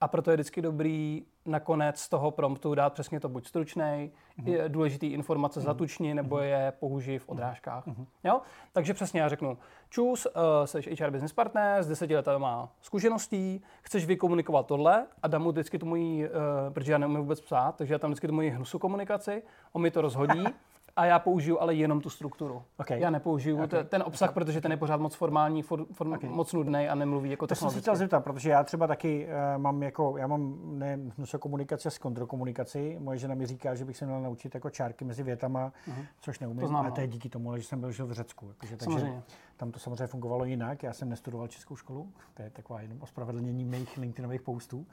A 0.00 0.08
proto 0.08 0.30
je 0.30 0.36
vždycky 0.36 0.62
dobrý 0.62 1.22
nakonec 1.46 2.00
z 2.00 2.08
toho 2.08 2.30
promptu 2.30 2.74
dát 2.74 2.92
přesně 2.92 3.20
to 3.20 3.28
buď 3.28 3.46
stručný, 3.46 3.82
mm-hmm. 3.82 4.68
důležitý 4.68 5.06
informace 5.06 5.60
mm-hmm. 5.60 5.64
zatučni, 5.64 6.14
nebo 6.14 6.36
mhm. 6.36 6.44
je 6.44 6.72
použij 6.80 7.18
v 7.18 7.28
odrážkách. 7.28 7.86
Mm-hmm. 7.86 8.06
Jo? 8.24 8.40
Takže 8.72 8.94
přesně 8.94 9.20
já 9.20 9.28
řeknu, 9.28 9.58
čus, 9.88 10.26
uh, 10.26 10.32
jsi 10.64 10.96
HR 10.96 11.10
business 11.10 11.32
partner 11.32 11.82
s 11.82 11.88
deseti 11.88 12.14
má 12.38 12.72
zkušeností, 12.80 13.62
chceš 13.82 14.06
vykomunikovat 14.06 14.66
tohle 14.66 15.06
a 15.22 15.28
dám 15.28 15.42
mu 15.42 15.50
vždycky 15.50 15.78
tu 15.78 15.86
moji, 15.86 16.28
uh, 16.28 16.34
protože 16.70 16.92
já 16.92 16.98
neumím 16.98 17.20
vůbec 17.20 17.40
psát, 17.40 17.76
takže 17.76 17.94
já 17.94 17.98
tam 17.98 18.10
vždycky 18.10 18.26
tu 18.26 18.32
moji 18.32 18.50
hnusu 18.50 18.78
komunikaci, 18.78 19.42
on 19.72 19.82
mi 19.82 19.90
to 19.90 20.00
rozhodí 20.00 20.44
a 20.96 21.04
já 21.04 21.18
použiju 21.18 21.60
ale 21.60 21.74
jenom 21.74 22.00
tu 22.00 22.10
strukturu. 22.10 22.62
Okay. 22.76 23.00
Já 23.00 23.10
nepoužiju 23.10 23.62
okay. 23.62 23.84
ten 23.84 24.02
obsah, 24.06 24.32
protože 24.32 24.60
ten 24.60 24.70
je 24.70 24.76
pořád 24.76 25.00
moc 25.00 25.14
formální, 25.14 25.62
for, 25.62 25.86
for, 25.92 26.06
okay. 26.06 26.30
moc 26.30 26.52
nudný 26.52 26.88
a 26.88 26.94
nemluví 26.94 27.30
jako 27.30 27.46
To 27.46 27.54
jsem 27.54 27.70
se 27.70 27.80
chtěl 27.80 27.96
zeptat, 27.96 28.20
protože 28.24 28.50
já 28.50 28.64
třeba 28.64 28.86
taky 28.86 29.26
uh, 29.26 29.62
mám 29.62 29.82
jako, 29.82 30.16
já 30.16 30.26
mám 30.26 30.58
ne 30.78 30.98
komunikaci 31.40 31.88
a 31.88 31.90
kontrokomunikaci. 32.00 32.96
Moje 33.00 33.18
žena 33.18 33.34
mi 33.34 33.46
říká, 33.46 33.74
že 33.74 33.84
bych 33.84 33.96
se 33.96 34.06
měl 34.06 34.20
naučit 34.20 34.54
jako 34.54 34.70
čárky 34.70 35.04
mezi 35.04 35.22
větama, 35.22 35.72
uh-huh. 35.88 36.06
což 36.20 36.38
neumím. 36.38 36.60
To 36.60 36.66
znám, 36.66 36.86
a 36.86 36.90
to 36.90 37.00
je 37.00 37.06
no. 37.06 37.12
díky 37.12 37.28
tomu, 37.28 37.56
že 37.56 37.62
jsem 37.62 37.80
byl 37.80 37.92
žil 37.92 38.06
v 38.06 38.12
Řecku. 38.12 38.48
Jakože, 38.48 38.76
takže 38.76 38.84
samozřejmě. 38.84 39.22
Tam 39.60 39.72
to 39.72 39.78
samozřejmě 39.78 40.06
fungovalo 40.06 40.44
jinak. 40.44 40.82
Já 40.82 40.92
jsem 40.92 41.08
nestudoval 41.08 41.48
českou 41.48 41.76
školu, 41.76 42.12
to 42.34 42.42
je 42.42 42.50
taková 42.50 42.80
jenom 42.80 43.02
ospravedlnění 43.02 43.64
mých 43.64 43.96
LinkedInových 43.96 44.42
postů. 44.42 44.86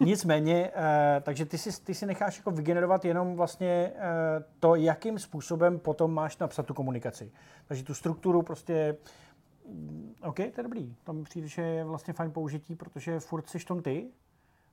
Nicméně, 0.00 0.70
uh, 0.70 0.82
takže 1.22 1.46
ty 1.46 1.58
si, 1.58 1.82
ty 1.82 1.94
si 1.94 2.06
necháš 2.06 2.36
jako 2.36 2.50
vygenerovat 2.50 3.04
jenom 3.04 3.36
vlastně 3.36 3.92
uh, 3.94 4.00
to, 4.60 4.74
jakým 4.74 5.18
způsobem 5.18 5.78
potom 5.78 6.14
máš 6.14 6.38
napsat 6.38 6.66
tu 6.66 6.74
komunikaci. 6.74 7.32
Takže 7.66 7.84
tu 7.84 7.94
strukturu 7.94 8.42
prostě 8.42 8.96
mm, 9.68 10.14
OK, 10.22 10.36
to 10.36 10.42
je 10.42 10.62
dobrý. 10.62 10.96
To 11.04 11.12
mi 11.12 11.22
přijde, 11.22 11.48
že 11.48 11.62
je 11.62 11.84
vlastně 11.84 12.14
fajn 12.14 12.32
použití, 12.32 12.76
protože 12.76 13.20
furt 13.20 13.48
jsi 13.48 13.58
tom 13.58 13.82
ty, 13.82 14.10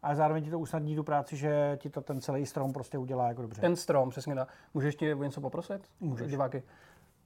a 0.03 0.15
zároveň 0.15 0.43
ti 0.43 0.49
to 0.49 0.59
usnadní 0.59 0.95
tu 0.95 1.03
práci, 1.03 1.37
že 1.37 1.77
ti 1.81 1.89
to 1.89 2.01
ten 2.01 2.21
celý 2.21 2.45
strom 2.45 2.73
prostě 2.73 2.97
udělá 2.97 3.27
jako 3.27 3.41
dobře. 3.41 3.61
Ten 3.61 3.75
strom, 3.75 4.09
přesně 4.09 4.35
tak. 4.35 4.49
Můžeš 4.73 4.87
ještě 4.87 5.15
něco 5.15 5.41
poprosit? 5.41 5.81
Můžeš. 5.99 6.31
Diváky. 6.31 6.63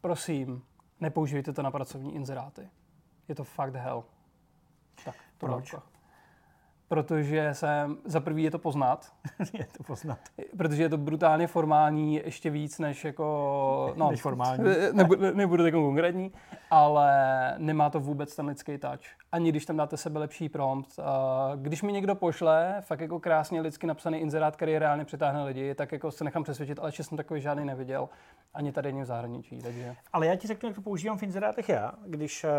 Prosím, 0.01 0.61
nepoužívejte 1.01 1.53
to 1.53 1.61
na 1.61 1.71
pracovní 1.71 2.15
inzeráty. 2.15 2.69
Je 3.27 3.35
to 3.35 3.43
fakt 3.43 3.75
hell. 3.75 4.03
Tak, 5.05 5.15
to 5.37 5.45
Proč? 5.45 5.75
Protože 6.91 7.49
jsem, 7.53 7.97
za 8.05 8.19
prvý 8.19 8.43
je 8.43 8.51
to 8.51 8.59
poznat. 8.59 9.11
je 9.53 9.65
to 9.77 9.83
poznat. 9.83 10.19
Protože 10.57 10.83
je 10.83 10.89
to 10.89 10.97
brutálně 10.97 11.47
formální, 11.47 12.15
ještě 12.15 12.49
víc 12.49 12.79
než 12.79 13.05
jako... 13.05 13.93
No, 13.97 14.11
než 14.11 14.21
formální. 14.21 14.63
Nebudu, 14.93 15.35
nebudu 15.35 15.63
tak 15.63 15.73
konkrétní, 15.73 16.31
ale 16.71 17.11
nemá 17.57 17.89
to 17.89 17.99
vůbec 17.99 18.35
ten 18.35 18.45
lidský 18.45 18.77
touch. 18.77 18.99
Ani 19.31 19.49
když 19.49 19.65
tam 19.65 19.77
dáte 19.77 19.97
sebe 19.97 20.19
lepší 20.19 20.49
prompt. 20.49 20.99
Když 21.55 21.81
mi 21.81 21.91
někdo 21.91 22.15
pošle 22.15 22.75
fakt 22.81 22.99
jako 22.99 23.19
krásně 23.19 23.61
lidsky 23.61 23.87
napsaný 23.87 24.17
inzerát, 24.17 24.55
který 24.55 24.79
reálně 24.79 25.05
přitáhne 25.05 25.43
lidi, 25.43 25.75
tak 25.75 25.91
jako 25.91 26.11
se 26.11 26.23
nechám 26.23 26.43
přesvědčit, 26.43 26.79
ale 26.79 26.87
ještě 26.87 27.03
jsem 27.03 27.17
takový 27.17 27.41
žádný 27.41 27.65
neviděl. 27.65 28.09
Ani 28.53 28.71
tady, 28.71 28.89
ani 28.89 29.01
v 29.01 29.05
zahraničí. 29.05 29.59
Takže... 29.59 29.95
Ale 30.13 30.27
já 30.27 30.35
ti 30.35 30.47
řeknu, 30.47 30.69
jak 30.69 30.75
to 30.75 30.81
používám 30.81 31.17
v 31.17 31.23
inzerátech 31.23 31.69
já, 31.69 31.91
když, 32.05 32.43
eh, 32.43 32.49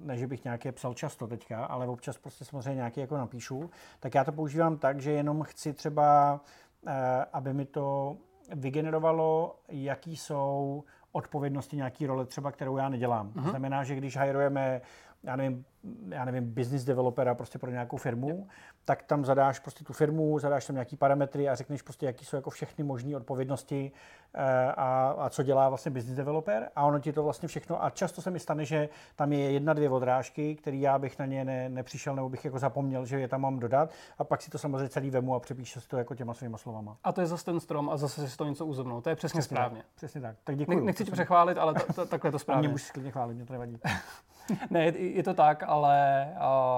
ne, 0.00 0.18
že 0.18 0.26
bych 0.26 0.44
nějaké 0.44 0.72
psal 0.72 0.94
často 0.94 1.26
teďka, 1.26 1.64
ale 1.64 1.86
občas 1.86 2.18
prostě 2.18 2.44
samozřejmě 2.44 2.82
nějaký 2.96 3.00
jako 3.00 3.16
napíšu, 3.16 3.70
tak 4.00 4.14
já 4.14 4.24
to 4.24 4.32
používám 4.32 4.78
tak, 4.78 5.00
že 5.00 5.12
jenom 5.12 5.42
chci 5.42 5.72
třeba, 5.72 6.40
eh, 6.86 7.24
aby 7.32 7.52
mi 7.52 7.64
to 7.66 8.16
vygenerovalo, 8.54 9.56
jaký 9.68 10.16
jsou 10.16 10.84
odpovědnosti 11.12 11.76
nějaký 11.76 12.06
role 12.06 12.26
třeba, 12.26 12.52
kterou 12.52 12.76
já 12.76 12.88
nedělám. 12.88 13.28
Uh-huh. 13.28 13.42
To 13.42 13.50
znamená, 13.50 13.84
že 13.84 13.94
když 13.94 14.16
hajrujeme 14.16 14.80
já 15.24 15.36
nevím, 15.36 15.64
já 16.08 16.24
nevím, 16.24 16.54
business 16.54 16.84
developera 16.84 17.34
prostě 17.34 17.58
pro 17.58 17.70
nějakou 17.70 17.96
firmu, 17.96 18.28
yep. 18.28 18.38
tak 18.84 19.02
tam 19.02 19.24
zadáš 19.24 19.58
prostě 19.58 19.84
tu 19.84 19.92
firmu, 19.92 20.38
zadáš 20.38 20.66
tam 20.66 20.76
nějaký 20.76 20.96
parametry 20.96 21.48
a 21.48 21.54
řekneš 21.54 21.82
prostě, 21.82 22.06
jaký 22.06 22.24
jsou 22.24 22.36
jako 22.36 22.50
všechny 22.50 22.84
možné 22.84 23.16
odpovědnosti 23.16 23.92
eh, 24.34 24.72
a, 24.76 25.14
a, 25.18 25.30
co 25.30 25.42
dělá 25.42 25.68
vlastně 25.68 25.90
business 25.90 26.16
developer 26.16 26.70
a 26.76 26.84
ono 26.84 26.98
ti 26.98 27.12
to 27.12 27.22
vlastně 27.22 27.48
všechno 27.48 27.84
a 27.84 27.90
často 27.90 28.22
se 28.22 28.30
mi 28.30 28.40
stane, 28.40 28.64
že 28.64 28.88
tam 29.16 29.32
je 29.32 29.52
jedna, 29.52 29.72
dvě 29.72 29.90
odrážky, 29.90 30.54
které 30.54 30.76
já 30.76 30.98
bych 30.98 31.18
na 31.18 31.26
ně 31.26 31.44
ne, 31.44 31.68
nepřišel 31.68 32.16
nebo 32.16 32.28
bych 32.28 32.44
jako 32.44 32.58
zapomněl, 32.58 33.06
že 33.06 33.20
je 33.20 33.28
tam 33.28 33.40
mám 33.40 33.58
dodat 33.58 33.90
a 34.18 34.24
pak 34.24 34.42
si 34.42 34.50
to 34.50 34.58
samozřejmě 34.58 34.88
celý 34.88 35.10
vemu 35.10 35.34
a 35.34 35.40
přepíše 35.40 35.80
si 35.80 35.88
to 35.88 35.96
jako 35.96 36.14
těma 36.14 36.34
svýma 36.34 36.58
slovama. 36.58 36.96
A 37.04 37.12
to 37.12 37.20
je 37.20 37.26
zase 37.26 37.44
ten 37.44 37.60
strom 37.60 37.90
a 37.90 37.96
zase 37.96 38.28
si 38.28 38.36
to 38.36 38.44
něco 38.44 38.66
uzovnou. 38.66 39.00
To 39.00 39.08
je 39.08 39.16
přesně, 39.16 39.40
přesně 39.40 39.56
správně. 39.56 39.78
Tak, 39.78 39.86
přesně 39.94 40.20
tak. 40.20 40.36
Tak 40.44 40.56
děkuji. 40.56 40.76
Ne, 40.76 40.82
nechci 40.82 41.04
tě 41.04 41.12
přechválit, 41.12 41.58
ale 41.58 41.74
to, 41.74 41.92
to, 41.92 42.06
takhle 42.06 42.30
to 42.30 42.38
správně. 42.38 42.68
Mě 42.68 42.72
musíš 42.72 42.90
klidně 42.90 43.10
chválit, 43.10 43.34
mě 43.34 43.46
to 43.46 43.52
nevadí. 43.52 43.78
ne, 44.70 44.84
je, 44.84 45.22
to 45.22 45.34
tak, 45.34 45.62
ale 45.66 46.28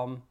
um, 0.05 0.23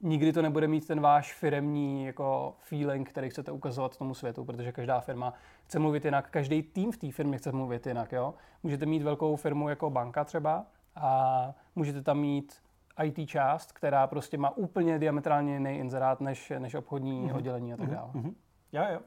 nikdy 0.00 0.32
to 0.32 0.42
nebude 0.42 0.68
mít 0.68 0.86
ten 0.86 1.00
váš 1.00 1.34
firemní 1.34 2.04
jako 2.04 2.54
feeling, 2.58 3.10
který 3.10 3.30
chcete 3.30 3.52
ukazovat 3.52 3.96
tomu 3.96 4.14
světu, 4.14 4.44
protože 4.44 4.72
každá 4.72 5.00
firma 5.00 5.34
chce 5.64 5.78
mluvit 5.78 6.04
jinak, 6.04 6.30
každý 6.30 6.62
tým 6.62 6.92
v 6.92 6.96
té 6.96 7.12
firmě 7.12 7.38
chce 7.38 7.52
mluvit 7.52 7.86
jinak. 7.86 8.12
Jo? 8.12 8.34
Můžete 8.62 8.86
mít 8.86 9.02
velkou 9.02 9.36
firmu 9.36 9.68
jako 9.68 9.90
banka 9.90 10.24
třeba 10.24 10.66
a 10.96 11.54
můžete 11.76 12.02
tam 12.02 12.18
mít 12.18 12.56
IT 13.02 13.28
část, 13.28 13.72
která 13.72 14.06
prostě 14.06 14.38
má 14.38 14.56
úplně 14.56 14.98
diametrálně 14.98 15.52
jiný 15.52 15.78
inzerát 15.78 16.20
než, 16.20 16.52
než 16.58 16.74
obchodní 16.74 17.28
mm-hmm. 17.28 17.36
oddělení 17.36 17.72
a 17.72 17.76
tak 17.76 17.86
mhm. 17.86 17.94
dále. 17.94 18.10
Mm-hmm. 18.12 18.34
Jo, 18.72 18.82
jo. 18.92 19.00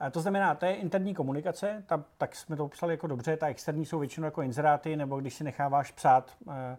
A 0.00 0.10
to 0.10 0.20
znamená, 0.20 0.54
to 0.54 0.66
je 0.66 0.74
interní 0.74 1.14
komunikace, 1.14 1.84
ta, 1.86 2.04
tak 2.18 2.36
jsme 2.36 2.56
to 2.56 2.64
popsali 2.64 2.92
jako 2.92 3.06
dobře, 3.06 3.36
ta 3.36 3.46
externí 3.46 3.86
jsou 3.86 3.98
většinou 3.98 4.24
jako 4.24 4.42
inzeráty, 4.42 4.96
nebo 4.96 5.20
když 5.20 5.34
si 5.34 5.44
necháváš 5.44 5.90
psát 5.90 6.36
eh, 6.50 6.76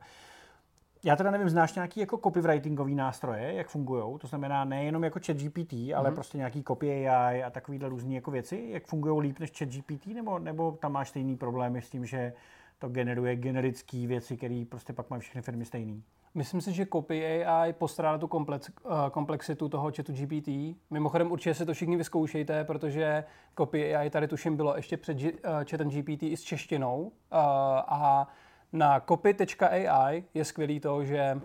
já 1.04 1.16
teda 1.16 1.32
nevím, 1.32 1.50
znáš 1.50 1.76
nějaký 1.76 2.00
jako 2.00 2.18
copywritingový 2.18 2.96
nástroje, 2.96 3.54
jak 3.54 3.68
fungují? 3.68 4.20
To 4.20 4.28
znamená 4.28 4.66
nejenom 4.66 5.04
jako 5.04 5.20
ChatGPT, 5.26 5.74
mm-hmm. 5.74 5.98
ale 5.98 6.10
mhm. 6.10 6.16
prostě 6.16 6.38
nějaký 6.38 6.64
copy 6.64 7.10
AI 7.10 7.44
a 7.44 7.50
takovýhle 7.50 7.90
různé 7.90 8.14
jako 8.14 8.32
věci. 8.32 8.68
Jak 8.70 8.86
fungují 8.86 9.22
líp 9.22 9.40
než 9.40 9.52
ChatGPT, 9.58 10.08
nebo, 10.08 10.40
nebo 10.40 10.72
tam 10.72 10.92
máš 10.92 11.10
stejný 11.10 11.38
problémy 11.38 11.82
s 11.82 11.90
tím, 11.90 12.06
že 12.06 12.34
to 12.80 12.90
generuje 12.90 13.36
generické 13.36 14.08
věci, 14.08 14.38
které 14.38 14.66
prostě 14.70 14.94
pak 14.94 15.10
mají 15.10 15.22
všechny 15.22 15.42
firmy 15.42 15.66
stejný? 15.66 16.04
Myslím 16.34 16.62
si, 16.62 16.74
že 16.74 16.86
Copy 16.86 17.46
AI 17.46 17.74
postrádá 17.74 18.18
tu 18.18 18.28
komplex, 18.28 18.70
uh, 18.70 18.92
komplexitu 19.12 19.70
toho 19.70 19.92
chatu 19.96 20.14
GPT. 20.14 20.48
Mimochodem 20.90 21.32
určitě 21.32 21.54
se 21.54 21.66
to 21.66 21.74
všichni 21.74 21.98
vyzkoušejte, 21.98 22.64
protože 22.64 23.24
Copy 23.58 23.96
AI 23.96 24.10
tady 24.10 24.28
tuším 24.28 24.56
bylo 24.56 24.76
ještě 24.76 24.98
před 24.98 25.18
uh, 25.24 25.30
chatem 25.70 25.90
GPT 25.90 26.24
i 26.24 26.38
s 26.38 26.42
češtinou. 26.42 27.02
Uh, 27.02 27.10
a 27.32 28.28
na 28.74 29.00
copy.ai 29.00 30.24
je 30.34 30.46
skvělý 30.46 30.80
to, 30.80 31.06
že... 31.06 31.42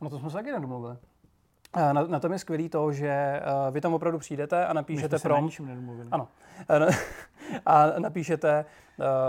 No 0.00 0.10
to 0.10 0.18
jsme 0.18 0.30
se 0.30 0.36
taky 0.36 0.52
nedomluvili. 0.52 0.96
Na, 1.76 1.92
na 1.92 2.20
tom 2.20 2.32
je 2.32 2.38
skvělý 2.38 2.68
to, 2.68 2.92
že 2.92 3.40
uh, 3.66 3.74
vy 3.74 3.80
tam 3.80 3.94
opravdu 3.94 4.18
přijdete 4.18 4.66
a 4.66 4.72
napíšete 4.72 5.18
prom... 5.18 5.50
Ano. 6.10 6.28
a 7.66 7.86
napíšete, 7.98 8.64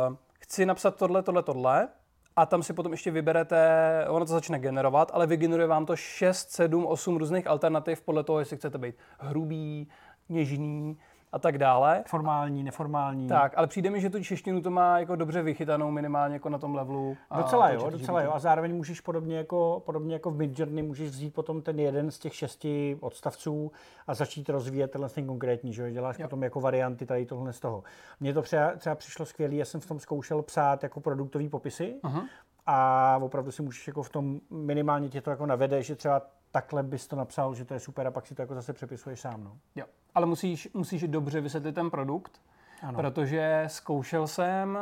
uh, 0.10 0.16
chci 0.40 0.66
napsat 0.66 0.96
tohle, 0.96 1.24
tohle, 1.24 1.44
tohle 1.44 1.88
a 2.36 2.46
tam 2.46 2.64
si 2.64 2.74
potom 2.74 2.92
ještě 2.92 3.12
vyberete, 3.12 4.06
ono 4.10 4.26
to 4.26 4.32
začne 4.32 4.60
generovat, 4.60 5.12
ale 5.14 5.28
vygeneruje 5.28 5.68
vám 5.68 5.86
to 5.86 5.96
6, 5.96 6.52
7, 6.52 6.86
8 6.86 7.18
různých 7.18 7.48
alternativ 7.48 8.02
podle 8.02 8.24
toho, 8.24 8.40
jestli 8.40 8.58
chcete 8.58 8.78
být 8.78 8.96
hrubý, 9.20 9.88
něžný, 10.30 10.98
a 11.32 11.40
tak 11.40 11.58
dále. 11.58 12.04
Formální, 12.08 12.64
neformální. 12.64 13.28
Tak, 13.28 13.54
ale 13.56 13.68
přijde 13.68 13.90
mi, 13.90 14.02
že 14.02 14.10
tu 14.10 14.24
češtinu 14.24 14.62
to 14.62 14.72
má 14.72 15.00
jako 15.00 15.16
dobře 15.16 15.42
vychytanou 15.42 15.92
minimálně 15.92 16.36
jako 16.36 16.50
na 16.50 16.58
tom 16.58 16.76
levelu. 16.76 17.18
Docela 17.38 17.70
jo, 17.70 17.90
docela 17.90 18.22
jo. 18.22 18.32
A 18.34 18.40
zároveň 18.40 18.76
můžeš 18.76 19.02
podobně 19.02 19.38
jako, 19.38 19.82
podobně 19.86 20.14
jako 20.14 20.32
v 20.32 20.38
Midjourney, 20.38 20.84
můžeš 20.84 21.10
vzít 21.10 21.34
potom 21.34 21.62
ten 21.62 21.80
jeden 21.80 22.12
z 22.12 22.20
těch 22.20 22.36
šesti 22.36 22.98
odstavců 23.00 23.72
a 24.08 24.14
začít 24.14 24.50
rozvíjet 24.50 24.92
tenhle 24.92 25.10
ten 25.10 25.28
konkrétní, 25.28 25.74
že 25.74 25.92
děláš 25.92 26.20
jo. 26.20 26.26
potom 26.28 26.44
jako 26.44 26.62
varianty 26.62 27.06
tady 27.06 27.26
tohle 27.26 27.54
z 27.54 27.60
toho. 27.60 27.84
Mně 28.20 28.34
to 28.34 28.42
třeba, 28.42 28.72
třeba 28.78 28.96
přišlo 28.96 29.26
skvělé, 29.26 29.56
já 29.56 29.66
jsem 29.66 29.82
v 29.82 29.86
tom 29.86 30.00
zkoušel 30.00 30.42
psát 30.42 30.84
jako 30.84 31.00
produktový 31.00 31.50
popisy, 31.50 31.96
uh-huh 32.04 32.24
a 32.72 33.20
opravdu 33.22 33.52
si 33.52 33.62
můžeš 33.62 33.88
jako 33.88 34.04
v 34.04 34.10
tom 34.10 34.40
minimálně 34.50 35.10
tě 35.10 35.22
to 35.22 35.30
jako 35.30 35.46
navede, 35.46 35.84
že 35.84 35.96
třeba 35.96 36.22
takhle 36.52 36.84
bys 36.84 37.08
to 37.08 37.16
napsal, 37.16 37.56
že 37.56 37.66
to 37.66 37.74
je 37.74 37.80
super 37.80 38.08
a 38.08 38.12
pak 38.12 38.28
si 38.28 38.36
to 38.36 38.42
jako 38.42 38.56
zase 38.56 38.74
přepisuješ 38.74 39.20
sám. 39.20 39.44
No. 39.44 39.58
Jo, 39.76 39.86
ale 40.16 40.26
musíš, 40.26 40.70
musíš 40.74 41.04
dobře 41.04 41.42
vysvětlit 41.42 41.76
ten 41.76 41.90
produkt, 41.90 42.42
ano. 42.82 43.00
protože 43.00 43.64
zkoušel 43.68 44.28
jsem, 44.28 44.80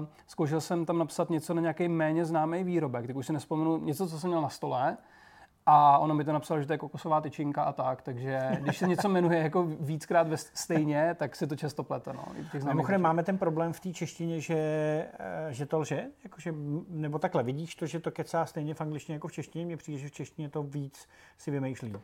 uh, 0.00 0.06
zkoušel 0.26 0.60
jsem 0.60 0.86
tam 0.86 0.98
napsat 0.98 1.30
něco 1.30 1.54
na 1.54 1.60
nějaký 1.60 1.88
méně 1.88 2.24
známý 2.24 2.64
výrobek, 2.64 3.06
tak 3.06 3.16
už 3.16 3.26
si 3.26 3.32
nespomenu 3.32 3.78
něco, 3.78 4.08
co 4.08 4.18
jsem 4.18 4.30
měl 4.30 4.42
na 4.42 4.48
stole 4.48 4.96
a 5.66 5.98
ono 5.98 6.14
mi 6.14 6.24
to 6.24 6.32
napsalo, 6.32 6.60
že 6.60 6.66
to 6.66 6.72
je 6.72 6.78
kokosová 6.78 7.20
tyčinka 7.20 7.62
a 7.62 7.72
tak, 7.72 8.02
takže 8.02 8.40
když 8.60 8.78
se 8.78 8.86
něco 8.88 9.08
jmenuje 9.08 9.38
jako 9.38 9.62
víckrát 9.62 10.28
ve 10.28 10.36
stejně, 10.36 11.14
tak 11.18 11.36
si 11.36 11.46
to 11.46 11.56
často 11.56 11.82
plete. 11.82 12.12
No, 12.12 12.24
Mimochodem 12.64 13.00
máme 13.00 13.22
ten 13.22 13.38
problém 13.38 13.72
v 13.72 13.80
té 13.80 13.92
češtině, 13.92 14.40
že, 14.40 14.56
eh, 15.18 15.46
že 15.50 15.66
to 15.66 15.78
lže, 15.78 16.06
jakože, 16.24 16.54
nebo 16.88 17.18
takhle, 17.18 17.42
vidíš 17.42 17.74
to, 17.74 17.86
že 17.86 18.00
to 18.00 18.10
kecá 18.10 18.46
stejně 18.46 18.74
v 18.74 18.80
angličtině 18.80 19.16
jako 19.16 19.28
v 19.28 19.32
češtině, 19.32 19.66
mně 19.66 19.76
přijde, 19.76 19.98
že 19.98 20.08
v 20.08 20.12
češtině 20.12 20.48
to 20.48 20.62
víc 20.62 21.08
si 21.38 21.50
vymýšlí. 21.50 21.94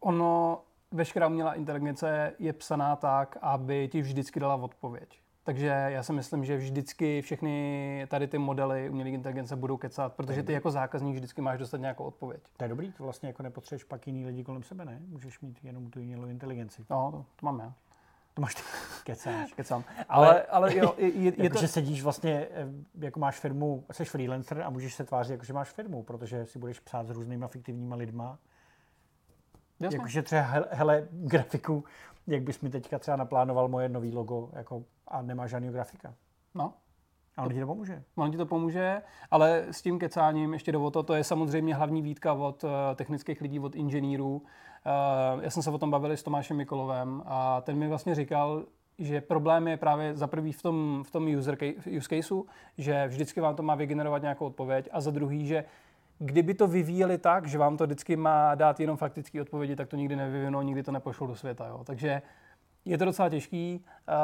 Ono, 0.00 0.62
veškerá 0.90 1.26
umělá 1.26 1.54
inteligence 1.54 2.32
je 2.38 2.52
psaná 2.52 2.96
tak, 2.96 3.36
aby 3.40 3.88
ti 3.88 4.02
vždycky 4.02 4.40
dala 4.40 4.54
odpověď. 4.54 5.21
Takže 5.44 5.66
já 5.66 6.02
si 6.02 6.12
myslím, 6.12 6.44
že 6.44 6.56
vždycky 6.56 7.22
všechny 7.22 8.06
tady 8.08 8.28
ty 8.28 8.38
modely 8.38 8.90
umělé 8.90 9.10
inteligence 9.10 9.56
budou 9.56 9.76
kecat, 9.76 10.12
protože 10.12 10.42
ty 10.42 10.52
jako 10.52 10.70
zákazník 10.70 11.14
vždycky 11.14 11.40
máš 11.40 11.58
dostat 11.58 11.76
nějakou 11.76 12.04
odpověď. 12.04 12.40
To 12.56 12.64
je 12.64 12.68
dobrý, 12.68 12.92
to 12.92 13.04
vlastně 13.04 13.28
jako 13.28 13.42
nepotřebuješ 13.42 13.84
pak 13.84 14.06
jiný 14.06 14.26
lidi 14.26 14.44
kolem 14.44 14.62
sebe, 14.62 14.84
ne? 14.84 14.98
Můžeš 15.06 15.40
mít 15.40 15.58
jenom 15.62 15.90
tu 15.90 16.00
umělou 16.00 16.26
inteligenci. 16.26 16.82
No, 16.90 17.10
to, 17.12 17.24
to 17.36 17.46
mám 17.46 17.60
já. 17.60 17.74
To 18.34 18.42
máš 18.42 18.54
ty. 18.54 18.62
Kecáš. 19.04 19.52
Kecám. 19.52 19.84
Ale, 20.08 20.28
ale, 20.28 20.42
ale 20.42 20.76
jo, 20.76 20.94
je, 20.98 21.08
je, 21.08 21.32
jako, 21.36 21.54
to... 21.54 21.60
že 21.60 21.68
sedíš 21.68 22.02
vlastně, 22.02 22.48
eh, 22.50 22.66
jako 22.98 23.20
máš 23.20 23.38
firmu, 23.38 23.84
jsi 23.92 24.04
freelancer 24.04 24.62
a 24.62 24.70
můžeš 24.70 24.94
se 24.94 25.04
tvářit, 25.04 25.32
jako 25.32 25.44
že 25.44 25.52
máš 25.52 25.70
firmu, 25.70 26.02
protože 26.02 26.46
si 26.46 26.58
budeš 26.58 26.80
psát 26.80 27.06
s 27.06 27.10
různýma 27.10 27.48
fiktivníma 27.48 27.96
lidma. 27.96 28.38
Jakože 29.90 30.22
třeba, 30.22 30.42
hele, 30.70 31.08
grafiku, 31.10 31.84
jak 32.26 32.42
bys 32.42 32.60
mi 32.60 32.70
teďka 32.70 32.98
třeba 32.98 33.16
naplánoval 33.16 33.68
moje 33.68 33.88
nový 33.88 34.12
logo, 34.12 34.50
jako 34.52 34.84
a 35.08 35.22
nemá 35.22 35.46
žádného 35.46 35.72
grafika. 35.72 36.14
No, 36.54 36.74
A 37.36 37.42
on 37.42 37.52
ti 37.52 37.60
to 37.60 37.66
pomůže. 37.66 38.02
On 38.14 38.30
ti 38.30 38.36
to 38.36 38.46
pomůže, 38.46 39.02
ale 39.30 39.64
s 39.70 39.82
tím 39.82 39.98
kecáním 39.98 40.52
ještě 40.52 40.72
do 40.72 40.90
to, 40.90 41.02
to 41.02 41.14
je 41.14 41.24
samozřejmě 41.24 41.74
hlavní 41.74 42.02
výtka 42.02 42.32
od 42.32 42.64
uh, 42.64 42.70
technických 42.94 43.40
lidí, 43.40 43.60
od 43.60 43.74
inženýrů. 43.74 44.36
Uh, 44.36 45.42
já 45.42 45.50
jsem 45.50 45.62
se 45.62 45.70
o 45.70 45.78
tom 45.78 45.90
bavil 45.90 46.10
s 46.10 46.22
Tomášem 46.22 46.56
Mikolovem 46.56 47.22
a 47.26 47.60
ten 47.60 47.76
mi 47.76 47.88
vlastně 47.88 48.14
říkal, 48.14 48.64
že 48.98 49.20
problém 49.20 49.68
je 49.68 49.76
právě 49.76 50.16
za 50.16 50.26
prvý 50.26 50.52
v 50.52 50.62
tom, 50.62 51.02
v 51.06 51.10
tom 51.10 51.36
user 51.36 51.56
case, 51.56 51.90
use 51.90 52.08
caseu, 52.08 52.46
že 52.78 53.06
vždycky 53.08 53.40
vám 53.40 53.56
to 53.56 53.62
má 53.62 53.74
vygenerovat 53.74 54.22
nějakou 54.22 54.46
odpověď 54.46 54.88
a 54.92 55.00
za 55.00 55.10
druhý, 55.10 55.46
že 55.46 55.64
kdyby 56.18 56.54
to 56.54 56.66
vyvíjeli 56.66 57.18
tak, 57.18 57.46
že 57.46 57.58
vám 57.58 57.76
to 57.76 57.84
vždycky 57.84 58.16
má 58.16 58.54
dát 58.54 58.80
jenom 58.80 58.96
faktické 58.96 59.42
odpovědi, 59.42 59.76
tak 59.76 59.88
to 59.88 59.96
nikdy 59.96 60.16
nevyvinou, 60.16 60.62
nikdy 60.62 60.82
to 60.82 60.92
nepošlou 60.92 61.26
do 61.26 61.34
světa. 61.34 61.66
Jo. 61.66 61.84
Takže 61.84 62.22
je 62.84 62.98
to 62.98 63.04
docela 63.04 63.28
těžký 63.28 63.84
uh, 63.84 64.14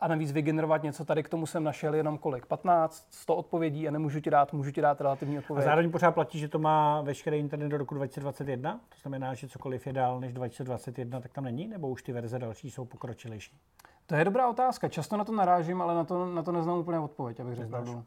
a 0.00 0.08
navíc 0.08 0.32
vygenerovat 0.32 0.82
něco, 0.82 1.04
tady 1.04 1.22
k 1.22 1.28
tomu 1.28 1.46
jsem 1.46 1.64
našel 1.64 1.94
jenom 1.94 2.18
kolik? 2.18 2.46
15, 2.46 3.06
100 3.10 3.36
odpovědí 3.36 3.88
a 3.88 3.90
nemůžu 3.90 4.20
ti 4.20 4.30
dát, 4.30 4.52
můžu 4.52 4.70
ti 4.70 4.80
dát 4.80 5.00
relativní 5.00 5.36
A 5.36 5.38
odpověď. 5.40 5.64
zároveň 5.64 5.90
pořád 5.90 6.12
platí, 6.12 6.38
že 6.38 6.48
to 6.48 6.58
má 6.58 7.00
veškerý 7.00 7.38
internet 7.38 7.68
do 7.68 7.78
roku 7.78 7.94
2021. 7.94 8.80
To 8.88 9.00
znamená, 9.02 9.34
že 9.34 9.48
cokoliv 9.48 9.86
je 9.86 9.92
dál 9.92 10.20
než 10.20 10.32
2021, 10.32 11.20
tak 11.20 11.32
tam 11.32 11.44
není, 11.44 11.68
nebo 11.68 11.88
už 11.88 12.02
ty 12.02 12.12
verze 12.12 12.38
další 12.38 12.70
jsou 12.70 12.84
pokročilejší. 12.84 13.58
To 14.06 14.14
je 14.14 14.24
dobrá 14.24 14.48
otázka. 14.48 14.88
Často 14.88 15.16
na 15.16 15.24
to 15.24 15.32
narážím, 15.32 15.82
ale 15.82 15.94
na 15.94 16.04
to, 16.04 16.26
na 16.26 16.42
to 16.42 16.52
neznám 16.52 16.78
úplně 16.78 16.98
odpověď, 16.98 17.40
abych 17.40 17.54
řekl 17.54 18.04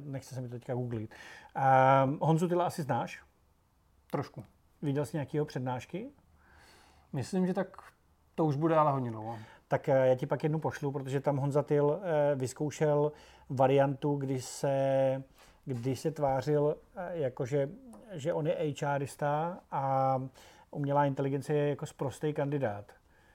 nechce 0.00 0.34
se 0.34 0.40
mi 0.40 0.48
to 0.48 0.54
teďka 0.54 0.74
googlit. 0.74 1.14
Um, 2.04 2.18
Honzu 2.22 2.48
Tyla 2.48 2.66
asi 2.66 2.82
znáš? 2.82 3.22
Trošku. 4.10 4.44
Viděl 4.82 5.06
jsi 5.06 5.16
nějakého 5.16 5.46
přednášky? 5.46 6.10
Myslím, 7.12 7.46
že 7.46 7.54
tak 7.54 7.92
to 8.34 8.44
už 8.44 8.56
bude 8.56 8.76
ale 8.76 8.92
hodně 8.92 9.10
dlouho. 9.10 9.38
Tak 9.68 9.88
eh, 9.88 10.06
já 10.08 10.14
ti 10.14 10.26
pak 10.26 10.42
jednu 10.42 10.58
pošlu, 10.58 10.92
protože 10.92 11.20
tam 11.20 11.36
Honza 11.36 11.62
Tyl 11.62 12.00
eh, 12.02 12.34
vyzkoušel 12.34 13.12
variantu, 13.50 14.16
kdy 14.16 14.40
se, 14.40 15.22
kdy 15.64 15.96
se 15.96 16.10
tvářil, 16.10 16.76
eh, 16.96 17.10
jakože, 17.12 17.68
že 18.12 18.32
on 18.32 18.46
je 18.46 18.74
HRista 18.82 19.58
a 19.70 20.22
umělá 20.70 21.06
inteligence 21.06 21.54
je 21.54 21.68
jako 21.68 21.86
sprostý 21.86 22.32
kandidát. 22.32 22.84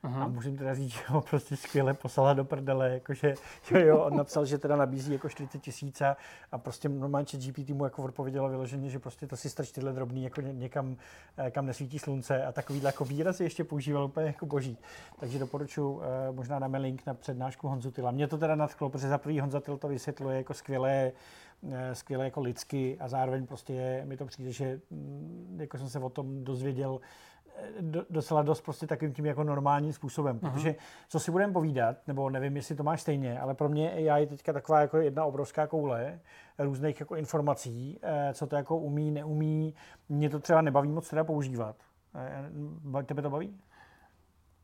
Mhm. 0.07 0.21
A 0.21 0.27
musím 0.27 0.57
teda 0.57 0.75
říct, 0.75 0.93
že 0.93 0.99
ho 1.07 1.21
prostě 1.21 1.55
skvěle 1.55 1.93
poslala 1.93 2.33
do 2.33 2.45
prdele, 2.45 2.89
jakože, 2.93 3.33
že 3.69 3.85
jo, 3.85 3.97
on 3.99 4.17
napsal, 4.17 4.45
že 4.45 4.57
teda 4.57 4.75
nabízí 4.75 5.13
jako 5.13 5.29
40 5.29 5.59
tisíc 5.61 6.01
a, 6.01 6.57
prostě 6.57 6.89
normálně 6.89 7.25
GPT 7.33 7.69
mu 7.69 7.83
jako 7.83 8.03
odpovědělo 8.03 8.49
vyloženě, 8.49 8.89
že 8.89 8.99
prostě 8.99 9.27
to 9.27 9.37
si 9.37 9.49
strč 9.49 9.71
tyhle 9.71 9.93
drobný 9.93 10.23
jako 10.23 10.41
ně- 10.41 10.53
někam, 10.53 10.97
eh, 11.37 11.51
kam 11.51 11.65
nesvítí 11.65 11.99
slunce 11.99 12.45
a 12.45 12.51
takovýhle 12.51 12.87
jako 12.87 13.05
výrazy 13.05 13.43
ještě 13.43 13.63
používal 13.63 14.05
úplně 14.05 14.27
jako 14.27 14.45
boží. 14.45 14.77
Takže 15.19 15.39
doporučuji, 15.39 16.01
eh, 16.01 16.31
možná 16.31 16.59
dáme 16.59 16.77
link 16.77 17.01
na 17.05 17.13
přednášku 17.13 17.67
Honzu 17.67 17.91
Tyla. 17.91 18.11
Mě 18.11 18.27
to 18.27 18.37
teda 18.37 18.55
nadchlo, 18.55 18.89
protože 18.89 19.07
za 19.07 19.17
prvý 19.17 19.39
Honza 19.39 19.59
Tyl 19.59 19.77
to 19.77 19.87
vysvětluje 19.87 20.37
jako 20.37 20.53
skvělé, 20.53 21.11
eh, 21.71 21.95
skvěle 21.95 22.23
jako 22.25 22.41
lidsky 22.41 22.97
a 22.99 23.07
zároveň 23.07 23.47
prostě 23.47 23.73
je, 23.73 24.05
mi 24.05 24.17
to 24.17 24.25
přijde, 24.25 24.51
že 24.51 24.79
mm, 24.91 25.57
jako 25.59 25.77
jsem 25.77 25.89
se 25.89 25.99
o 25.99 26.09
tom 26.09 26.43
dozvěděl 26.43 26.99
do, 27.81 28.05
docela 28.09 28.41
dost 28.41 28.61
prostě 28.61 28.87
takovým 28.87 29.13
tím 29.13 29.25
jako 29.25 29.43
normálním 29.43 29.93
způsobem, 29.93 30.39
protože 30.39 30.75
co 31.09 31.19
si 31.19 31.31
budeme 31.31 31.53
povídat, 31.53 31.97
nebo 32.07 32.29
nevím, 32.29 32.55
jestli 32.55 32.75
to 32.75 32.83
máš 32.83 33.01
stejně, 33.01 33.39
ale 33.39 33.53
pro 33.53 33.69
mě 33.69 33.91
AI 33.91 34.21
je 34.21 34.27
teďka 34.27 34.53
taková 34.53 34.81
jako 34.81 34.97
jedna 34.97 35.25
obrovská 35.25 35.67
koule 35.67 36.19
různých 36.59 36.99
jako 36.99 37.15
informací, 37.15 37.99
eh, 38.01 38.33
co 38.33 38.47
to 38.47 38.55
jako 38.55 38.77
umí, 38.77 39.11
neumí. 39.11 39.73
Mě 40.09 40.29
to 40.29 40.39
třeba 40.39 40.61
nebaví 40.61 40.91
moc 40.91 41.09
teda 41.09 41.23
používat. 41.23 41.75
Eh, 42.15 43.03
Tebe 43.03 43.21
to 43.21 43.29
baví? 43.29 43.59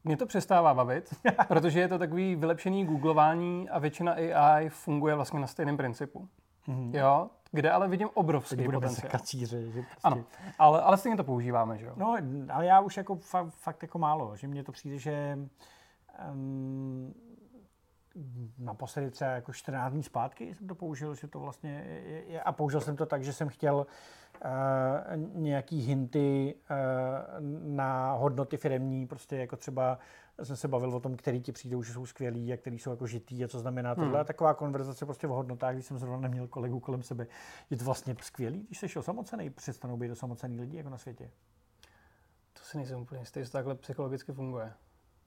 Mě 0.03 0.17
to 0.17 0.25
přestává 0.25 0.73
bavit, 0.73 1.13
protože 1.47 1.79
je 1.79 1.87
to 1.87 1.99
takový 1.99 2.35
vylepšený 2.35 2.85
googlování 2.85 3.69
a 3.69 3.79
většina 3.79 4.13
AI 4.13 4.69
funguje 4.69 5.15
vlastně 5.15 5.39
na 5.39 5.47
stejném 5.47 5.77
principu. 5.77 6.27
Mhm. 6.67 6.95
Jo, 6.95 7.29
kde 7.53 7.71
ale 7.71 7.87
vidím 7.87 8.09
obrovský 8.13 8.55
Teď 8.55 8.65
budeme 8.65 8.89
se 8.89 8.95
potenciál. 8.95 9.11
kacíře. 9.11 9.71
Že 9.71 9.81
prostě... 9.81 9.99
Ano, 10.03 10.23
ale, 10.59 10.81
ale 10.81 10.97
stejně 10.97 11.17
to 11.17 11.23
používáme, 11.23 11.77
že 11.77 11.85
jo? 11.85 11.93
No, 11.95 12.17
ale 12.49 12.65
já 12.65 12.79
už 12.79 12.97
jako 12.97 13.15
fa- 13.15 13.49
fakt 13.49 13.81
jako 13.81 13.99
málo, 13.99 14.35
že 14.35 14.47
mně 14.47 14.63
to 14.63 14.71
přijde, 14.71 14.97
že 14.97 15.39
um, 16.31 17.13
naposledy 18.59 19.11
třeba 19.11 19.31
jako 19.31 19.53
14 19.53 19.93
dní 19.93 20.03
zpátky 20.03 20.55
jsem 20.55 20.67
to 20.67 20.75
použil, 20.75 21.15
že 21.15 21.27
to 21.27 21.39
vlastně 21.39 21.83
je, 21.87 22.23
je, 22.27 22.41
a 22.41 22.51
použil 22.51 22.81
jsem 22.81 22.95
to 22.95 23.05
tak, 23.05 23.23
že 23.23 23.33
jsem 23.33 23.49
chtěl 23.49 23.75
uh, 23.75 24.51
nějaký 25.33 25.81
hinty 25.81 26.55
uh, 26.55 26.77
na 27.75 28.13
hodnoty 28.13 28.57
firemní, 28.57 29.07
prostě 29.07 29.37
jako 29.37 29.55
třeba 29.55 29.97
jsem 30.43 30.55
se 30.55 30.67
bavil 30.67 30.95
o 30.95 30.99
tom, 30.99 31.15
který 31.15 31.41
ti 31.41 31.51
přijdou, 31.51 31.83
že 31.83 31.93
jsou 31.93 32.05
skvělí 32.05 32.53
a 32.53 32.57
který 32.57 32.79
jsou 32.79 32.89
jako 32.89 33.07
žitý 33.07 33.43
a 33.43 33.47
co 33.47 33.59
znamená 33.59 33.95
tohle. 33.95 34.09
Hmm. 34.09 34.19
A 34.19 34.23
taková 34.23 34.53
konverzace 34.53 35.05
prostě 35.05 35.27
o 35.27 35.33
hodnotách, 35.33 35.73
když 35.73 35.85
jsem 35.85 35.97
zrovna 35.97 36.19
neměl 36.19 36.47
kolegu 36.47 36.79
kolem 36.79 37.03
sebe. 37.03 37.27
Je 37.69 37.77
to 37.77 37.85
vlastně 37.85 38.15
skvělý, 38.21 38.63
když 38.63 38.79
jsi 38.79 38.99
osamocený, 38.99 39.49
přestanou 39.49 39.97
být 39.97 40.11
osamocený 40.11 40.59
lidi 40.59 40.77
jako 40.77 40.89
na 40.89 40.97
světě. 40.97 41.31
To 42.53 42.59
si 42.63 42.77
nejsem 42.77 42.99
úplně 42.99 43.21
jistý, 43.21 43.39
jestli 43.39 43.51
to 43.51 43.57
takhle 43.57 43.75
psychologicky 43.75 44.33
funguje. 44.33 44.73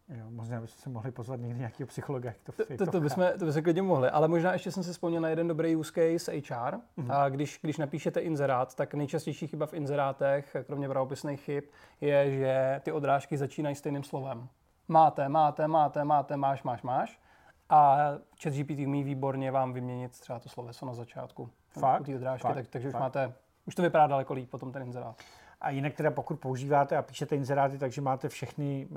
Jo, 0.09 0.25
možná 0.31 0.61
bychom 0.61 0.79
se 0.83 0.91
mohli 0.91 1.11
pozvat 1.11 1.41
někdy 1.41 1.59
nějakého 1.59 1.87
psychologa, 1.87 2.31
jak 2.31 2.39
to, 2.43 2.53
To, 2.53 2.63
jak 2.69 2.79
to, 2.79 2.87
to, 2.87 3.01
bychom, 3.01 3.25
to 3.39 3.45
bychom 3.45 3.63
klidně 3.63 3.83
mohli, 3.83 4.11
ale 4.11 4.29
možná 4.29 4.53
ještě 4.53 4.73
jsem 4.73 4.83
si 4.83 4.93
vzpomněl 4.93 5.23
na 5.23 5.29
jeden 5.29 5.49
dobrý 5.49 5.77
use 5.77 5.93
case 5.93 6.33
HR. 6.33 6.77
Mhm. 6.97 7.11
A 7.11 7.29
když, 7.29 7.59
když 7.63 7.77
napíšete 7.77 8.21
inzerát, 8.21 8.75
tak 8.75 8.95
nejčastější 8.95 9.47
chyba 9.47 9.67
v 9.67 9.75
inzerátech, 9.75 10.57
kromě 10.67 10.89
pravopisných 10.89 11.41
chyb, 11.41 11.65
je, 12.01 12.31
že 12.31 12.81
ty 12.85 12.93
odrážky 12.93 13.37
začínají 13.37 13.75
stejným 13.75 14.03
slovem. 14.03 14.49
Máte, 14.89 15.29
máte, 15.29 15.69
máte, 15.69 16.05
máte, 16.05 16.37
máš, 16.37 16.63
máš, 16.63 16.83
máš. 16.83 17.21
A 17.69 17.99
ChatGPT 18.43 18.79
umí 18.87 19.05
výborně 19.05 19.51
vám 19.51 19.73
vyměnit 19.73 20.13
třeba 20.21 20.39
to 20.39 20.49
sloveso 20.49 20.87
na 20.87 20.95
začátku. 20.95 21.51
Fakt? 21.69 22.05
Té 22.07 22.15
odrážky, 22.17 22.43
Fakt? 22.43 22.55
tak, 22.57 22.69
takže 22.69 22.89
už 22.89 22.93
Fakt? 22.93 23.01
máte, 23.03 23.33
už 23.67 23.75
to 23.75 23.83
vypadá 23.83 24.07
daleko 24.07 24.35
líp 24.35 24.51
potom 24.51 24.73
ten 24.73 24.83
inzerát. 24.83 25.17
A 25.61 25.71
jinak 25.71 25.95
teda 25.95 26.11
pokud 26.11 26.41
používáte 26.41 26.97
a 26.97 27.03
píšete 27.03 27.37
inzeráty, 27.37 27.79
takže 27.79 28.01
máte 28.01 28.29
všechny 28.29 28.89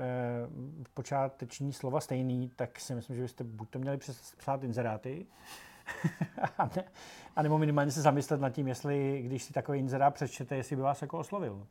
počáteční 0.94 1.72
slova 1.72 2.00
stejný, 2.00 2.50
tak 2.56 2.80
si 2.80 2.94
myslím, 2.94 3.16
že 3.16 3.22
byste 3.22 3.44
buď 3.44 3.70
to 3.70 3.78
měli 3.78 3.96
přes 3.96 4.34
psát 4.34 4.64
inzeráty, 4.64 5.26
a, 6.58 6.70
ne, 6.76 6.84
a 7.36 7.42
nebo 7.42 7.58
minimálně 7.58 7.90
se 7.90 8.00
zamyslet 8.02 8.40
nad 8.40 8.50
tím, 8.50 8.68
jestli, 8.68 9.22
když 9.22 9.42
si 9.42 9.52
takový 9.52 9.78
inzerát 9.78 10.14
přečtete, 10.14 10.56
jestli 10.56 10.76
by 10.76 10.82
vás 10.82 11.02
jako 11.02 11.18
oslovil. 11.18 11.66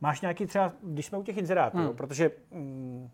Máš 0.00 0.20
nějaký 0.20 0.46
třeba, 0.46 0.72
když 0.82 1.06
jsme 1.06 1.18
u 1.18 1.22
těch 1.22 1.36
inzerátů, 1.36 1.76
Hmm. 1.76 1.86
hmm. 1.86 1.96
protože, 1.96 2.30
mm, 2.50 3.10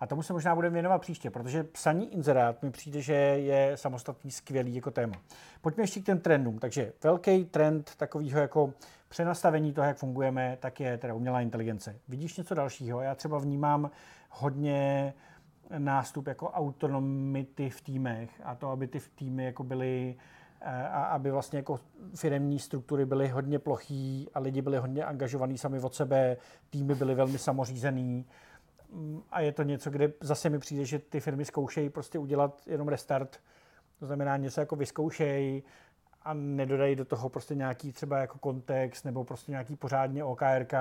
a 0.00 0.06
tomu 0.06 0.22
se 0.22 0.32
možná 0.32 0.54
budeme 0.54 0.72
věnovat 0.72 0.98
příště, 0.98 1.30
protože 1.30 1.64
psaní 1.64 2.12
inzerát 2.12 2.62
mi 2.62 2.70
přijde, 2.70 3.00
že 3.02 3.14
je 3.14 3.76
samostatný 3.76 4.30
skvělý 4.30 4.74
jako 4.74 4.90
téma. 4.90 5.14
Pojďme 5.60 5.82
ještě 5.82 6.00
k 6.00 6.04
těm 6.04 6.18
trendům. 6.18 6.58
Takže 6.58 6.92
velký 7.02 7.44
trend 7.44 7.96
takového 7.96 8.40
jako 8.40 8.72
přenastavení 9.08 9.72
toho, 9.72 9.86
jak 9.86 9.96
fungujeme, 9.96 10.58
tak 10.60 10.80
je 10.80 10.98
teda 10.98 11.14
umělá 11.14 11.40
inteligence. 11.40 11.98
Vidíš 12.08 12.36
něco 12.36 12.54
dalšího? 12.54 13.00
Já 13.00 13.14
třeba 13.14 13.38
vnímám 13.38 13.90
hodně 14.30 15.14
nástup 15.78 16.26
jako 16.26 16.50
autonomity 16.50 17.70
v 17.70 17.80
týmech 17.80 18.30
a 18.44 18.54
to, 18.54 18.70
aby 18.70 18.86
ty 18.86 19.00
týmy 19.14 19.44
jako 19.44 19.64
byly 19.64 20.16
eh, 20.60 20.88
a 20.88 21.04
aby 21.04 21.30
vlastně 21.30 21.58
jako 21.58 21.80
firemní 22.14 22.58
struktury 22.58 23.06
byly 23.06 23.28
hodně 23.28 23.58
plochý 23.58 24.28
a 24.34 24.40
lidi 24.40 24.62
byli 24.62 24.78
hodně 24.78 25.04
angažovaní 25.04 25.58
sami 25.58 25.80
od 25.80 25.94
sebe, 25.94 26.36
týmy 26.70 26.94
byly 26.94 27.14
velmi 27.14 27.38
samořízený 27.38 28.26
a 29.30 29.40
je 29.40 29.52
to 29.52 29.62
něco, 29.62 29.90
kde 29.90 30.12
zase 30.20 30.50
mi 30.50 30.58
přijde, 30.58 30.84
že 30.84 30.98
ty 30.98 31.20
firmy 31.20 31.44
zkoušejí 31.44 31.90
prostě 31.90 32.18
udělat 32.18 32.62
jenom 32.66 32.88
restart, 32.88 33.40
to 33.98 34.06
znamená 34.06 34.36
něco 34.36 34.60
jako 34.60 34.76
vyzkoušej 34.76 35.62
a 36.22 36.34
nedodají 36.34 36.96
do 36.96 37.04
toho 37.04 37.28
prostě 37.28 37.54
nějaký 37.54 37.92
třeba 37.92 38.18
jako 38.18 38.38
kontext 38.38 39.04
nebo 39.04 39.24
prostě 39.24 39.52
nějaký 39.52 39.76
pořádně 39.76 40.24
OKRK. 40.24 40.72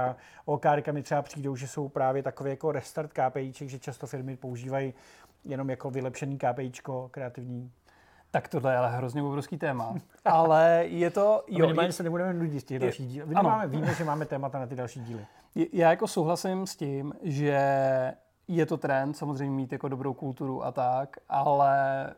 OKRK 0.45 0.87
mi 0.87 1.03
třeba 1.03 1.21
přijdou, 1.21 1.55
že 1.55 1.67
jsou 1.67 1.89
právě 1.89 2.23
takové 2.23 2.49
jako 2.49 2.71
restart 2.71 3.11
KPIček, 3.13 3.69
že 3.69 3.79
často 3.79 4.07
firmy 4.07 4.37
používají 4.37 4.93
jenom 5.43 5.69
jako 5.69 5.89
vylepšený 5.89 6.37
KPIčko 6.37 7.09
kreativní. 7.11 7.71
Tak 8.31 8.47
tohle 8.47 8.73
je 8.73 8.77
ale 8.77 8.97
hrozně 8.97 9.23
obrovský 9.23 9.57
téma. 9.57 9.95
Ale 10.25 10.83
je 10.87 11.09
to... 11.09 11.43
Jo, 11.47 11.59
Jo, 11.59 11.65
minimálně 11.65 11.89
je- 11.89 11.93
se 11.93 12.03
nebudeme 12.03 12.33
nudit 12.33 12.59
z 12.59 12.63
těch 12.63 12.79
dalších 12.79 13.07
dílů. 13.07 13.27
Máme, 13.33 13.67
víme, 13.67 13.93
že 13.93 14.03
máme 14.03 14.25
témata 14.25 14.59
na 14.59 14.67
ty 14.67 14.75
další 14.75 14.99
díly. 14.99 15.25
Já 15.73 15.89
jako 15.89 16.07
souhlasím 16.07 16.67
s 16.67 16.75
tím, 16.75 17.13
že 17.21 17.61
je 18.47 18.65
to 18.65 18.77
trend 18.77 19.13
samozřejmě 19.13 19.55
mít 19.55 19.71
jako 19.71 19.87
dobrou 19.87 20.13
kulturu 20.13 20.65
a 20.65 20.71
tak, 20.71 21.17
ale 21.29 22.09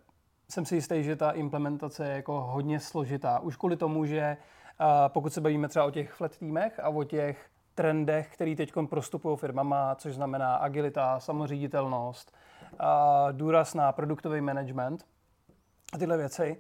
jsem 0.50 0.65
si 0.65 0.76
jistý, 0.76 1.04
že 1.04 1.15
ta 1.15 1.32
implementace 1.32 2.06
je 2.08 2.15
jako 2.15 2.41
hodně 2.41 2.80
složitá. 2.80 3.39
Už 3.39 3.56
kvůli 3.56 3.78
tomu, 3.78 4.06
že 4.06 4.38
uh, 4.82 4.86
pokud 5.08 5.34
se 5.34 5.41
bavíme 5.41 5.67
třeba 5.67 5.86
o 5.86 5.91
těch 5.91 6.12
flat 6.13 6.38
týmech 6.38 6.80
a 6.80 6.89
o 6.89 7.04
těch 7.04 7.46
trendech, 7.76 8.30
který 8.34 8.56
teď 8.56 8.74
prostupují 8.89 9.38
firmama, 9.38 9.96
což 9.96 10.15
znamená 10.15 10.56
agilita, 10.56 11.20
samoříditelnost, 11.20 12.34
uh, 12.72 12.88
důraz 13.32 13.74
na 13.74 13.91
produktový 13.91 14.41
management 14.41 15.06
a 15.93 15.97
tyhle 15.97 16.17
věci, 16.17 16.58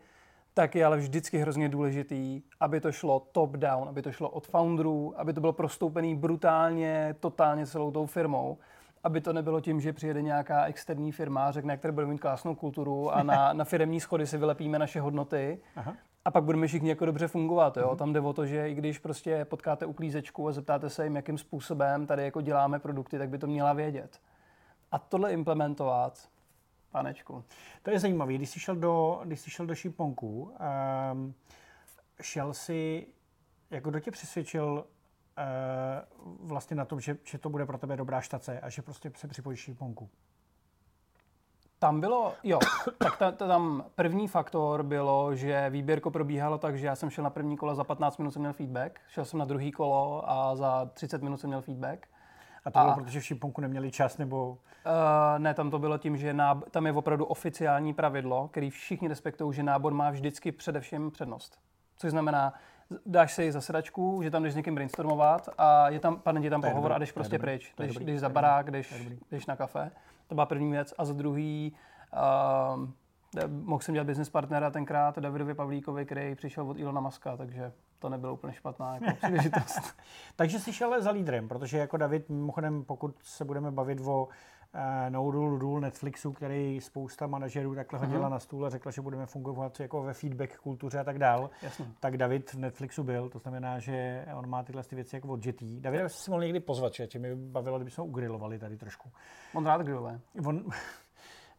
tak 0.53 0.75
je 0.75 0.85
ale 0.85 0.97
vždycky 0.97 1.37
hrozně 1.37 1.69
důležitý, 1.69 2.41
aby 2.59 2.81
to 2.81 2.91
šlo 2.91 3.27
top-down, 3.31 3.89
aby 3.89 4.01
to 4.01 4.11
šlo 4.11 4.29
od 4.29 4.47
founderů, 4.47 5.13
aby 5.17 5.33
to 5.33 5.41
bylo 5.41 5.53
prostoupený 5.53 6.15
brutálně, 6.15 7.15
totálně 7.19 7.67
celou 7.67 7.91
tou 7.91 8.05
firmou 8.05 8.57
aby 9.03 9.21
to 9.21 9.33
nebylo 9.33 9.61
tím, 9.61 9.81
že 9.81 9.93
přijede 9.93 10.21
nějaká 10.21 10.65
externí 10.65 11.11
firma, 11.11 11.51
řekne, 11.51 11.73
jak 11.73 11.79
tady 11.79 11.91
budeme 11.91 12.11
mít 12.11 12.21
krásnou 12.21 12.55
kulturu 12.55 13.15
a 13.15 13.23
na, 13.23 13.53
na 13.53 13.65
firemní 13.65 13.99
schody 13.99 14.27
si 14.27 14.37
vylepíme 14.37 14.79
naše 14.79 15.01
hodnoty 15.01 15.59
Aha. 15.75 15.93
a 16.25 16.31
pak 16.31 16.43
budeme 16.43 16.67
všichni 16.67 16.89
jako 16.89 17.05
dobře 17.05 17.27
fungovat. 17.27 17.77
Jo? 17.77 17.89
Mm-hmm. 17.89 17.97
Tam 17.97 18.13
jde 18.13 18.19
o 18.19 18.33
to, 18.33 18.45
že 18.45 18.69
i 18.69 18.73
když 18.73 18.99
prostě 18.99 19.45
potkáte 19.45 19.85
uklízečku 19.85 20.47
a 20.47 20.51
zeptáte 20.51 20.89
se 20.89 21.03
jim, 21.03 21.15
jakým 21.15 21.37
způsobem 21.37 22.05
tady 22.07 22.23
jako 22.23 22.41
děláme 22.41 22.79
produkty, 22.79 23.17
tak 23.17 23.29
by 23.29 23.37
to 23.37 23.47
měla 23.47 23.73
vědět. 23.73 24.19
A 24.91 24.99
tohle 24.99 25.33
implementovat, 25.33 26.19
panečku. 26.97 27.43
To 27.83 27.91
je 27.91 27.99
zajímavé. 27.99 28.33
Když 28.33 28.49
jsi 28.49 28.59
šel 28.59 28.75
do, 28.75 29.21
když 29.25 29.39
jsi 29.39 29.49
šel 29.49 29.65
do 29.65 29.75
Šiponku, 29.75 30.55
um, 31.13 31.33
šel 32.21 32.53
si, 32.53 33.07
jako 33.69 33.89
kdo 33.89 33.99
tě 33.99 34.11
přesvědčil 34.11 34.85
uh, 34.85 36.47
vlastně 36.47 36.75
na 36.75 36.85
tom, 36.85 36.99
že, 36.99 37.17
že 37.23 37.37
to 37.37 37.49
bude 37.49 37.65
pro 37.65 37.77
tebe 37.77 37.97
dobrá 37.97 38.21
štace 38.21 38.59
a 38.59 38.69
že 38.69 38.81
prostě 38.81 39.11
se 39.15 39.27
připojíš 39.27 39.59
Šiponku? 39.59 40.09
Tam 41.79 42.01
bylo, 42.01 42.33
jo, 42.43 42.59
tak 42.97 43.17
ta, 43.17 43.31
ta, 43.31 43.47
tam 43.47 43.85
první 43.95 44.27
faktor 44.27 44.83
bylo, 44.83 45.35
že 45.35 45.69
výběrko 45.69 46.11
probíhalo 46.11 46.57
tak, 46.57 46.77
že 46.77 46.87
já 46.87 46.95
jsem 46.95 47.09
šel 47.09 47.23
na 47.23 47.29
první 47.29 47.57
kolo, 47.57 47.75
za 47.75 47.83
15 47.83 48.17
minut 48.17 48.31
jsem 48.31 48.41
měl 48.41 48.53
feedback, 48.53 48.99
šel 49.07 49.25
jsem 49.25 49.39
na 49.39 49.45
druhý 49.45 49.71
kolo 49.71 50.29
a 50.29 50.55
za 50.55 50.85
30 50.93 51.21
minut 51.21 51.37
jsem 51.37 51.49
měl 51.49 51.61
feedback. 51.61 52.07
A 52.67 52.71
to 52.71 52.79
bylo, 52.79 52.91
a, 52.91 52.95
protože 52.95 53.19
v 53.19 53.25
Šiponku 53.25 53.61
neměli 53.61 53.91
čas, 53.91 54.17
nebo? 54.17 54.49
Uh, 54.49 54.57
ne, 55.37 55.53
tam 55.53 55.71
to 55.71 55.79
bylo 55.79 55.97
tím, 55.97 56.17
že 56.17 56.33
náb- 56.33 56.63
tam 56.71 56.85
je 56.85 56.93
opravdu 56.93 57.25
oficiální 57.25 57.93
pravidlo, 57.93 58.47
který 58.47 58.69
všichni 58.69 59.07
respektují, 59.07 59.53
že 59.53 59.63
nábor 59.63 59.93
má 59.93 60.09
vždycky 60.09 60.51
především 60.51 61.11
přednost. 61.11 61.59
Což 61.97 62.11
znamená, 62.11 62.53
dáš 63.05 63.33
si 63.33 63.51
zasedačku, 63.51 64.23
že 64.23 64.31
tam 64.31 64.43
jdeš 64.43 64.53
s 64.53 64.55
někým 64.55 64.75
brainstormovat 64.75 65.49
a 65.57 65.89
je 65.89 65.99
tam, 65.99 66.19
padne 66.19 66.41
ti 66.41 66.49
tam 66.49 66.61
pohovor 66.61 66.93
a 66.93 66.97
jdeš 66.97 67.11
prostě 67.11 67.39
pryč. 67.39 67.73
Jdeš, 67.77 67.95
jdeš 67.95 68.19
za 68.19 68.29
barák, 68.29 68.71
jdeš, 68.71 69.09
jdeš 69.31 69.45
na 69.45 69.55
kafe. 69.55 69.91
To 70.27 70.35
byla 70.35 70.45
první 70.45 70.71
věc. 70.71 70.93
A 70.97 71.05
za 71.05 71.13
druhý, 71.13 71.75
uh, 72.73 73.47
mohl 73.47 73.81
jsem 73.81 73.93
dělat 73.93 74.07
business 74.07 74.29
partnera 74.29 74.71
tenkrát 74.71 75.19
Davidovi 75.19 75.53
Pavlíkovi, 75.53 76.05
který 76.05 76.35
přišel 76.35 76.69
od 76.69 76.77
Ilona 76.77 77.01
Maska, 77.01 77.37
takže 77.37 77.71
to 77.99 78.09
nebylo 78.09 78.33
úplně 78.33 78.53
špatná 78.53 78.93
jako 78.93 79.17
příležitost. 79.25 79.95
takže 80.35 80.59
jsi 80.59 80.73
šel 80.73 81.01
za 81.01 81.11
lídrem, 81.11 81.47
protože 81.47 81.77
jako 81.77 81.97
David, 81.97 82.29
mimochodem, 82.29 82.83
pokud 82.83 83.15
se 83.23 83.45
budeme 83.45 83.71
bavit 83.71 84.01
o 84.05 84.23
uh, 84.23 85.09
Nodul, 85.09 85.57
Dul, 85.57 85.79
Netflixu, 85.79 86.33
který 86.33 86.81
spousta 86.81 87.27
manažerů 87.27 87.75
takhle 87.75 87.99
hodila 87.99 88.27
uh-huh. 88.27 88.31
na 88.31 88.39
stůl 88.39 88.65
a 88.65 88.69
řekla, 88.69 88.91
že 88.91 89.01
budeme 89.01 89.25
fungovat 89.25 89.79
jako 89.79 90.03
ve 90.03 90.13
feedback 90.13 90.57
kultuře 90.57 90.99
a 90.99 91.03
tak 91.03 91.19
dál, 91.19 91.49
Jasně. 91.61 91.85
tak 91.99 92.17
David 92.17 92.53
v 92.53 92.57
Netflixu 92.57 93.03
byl, 93.03 93.29
to 93.29 93.39
znamená, 93.39 93.79
že 93.79 94.25
on 94.35 94.49
má 94.49 94.63
tyhle 94.63 94.83
ty 94.83 94.95
věci 94.95 95.15
jako 95.15 95.27
od 95.27 95.45
JT. 95.45 95.63
David 95.63 96.11
si 96.11 96.31
mohl 96.31 96.43
někdy 96.43 96.59
pozvat, 96.59 96.93
že 96.93 97.07
mě 97.19 97.35
bavilo, 97.35 97.77
kdybychom 97.77 98.09
ugrilovali 98.09 98.59
tady 98.59 98.77
trošku. 98.77 99.11
On 99.53 99.65
rád 99.65 99.81
griluje. 99.81 100.19
On, 100.45 100.63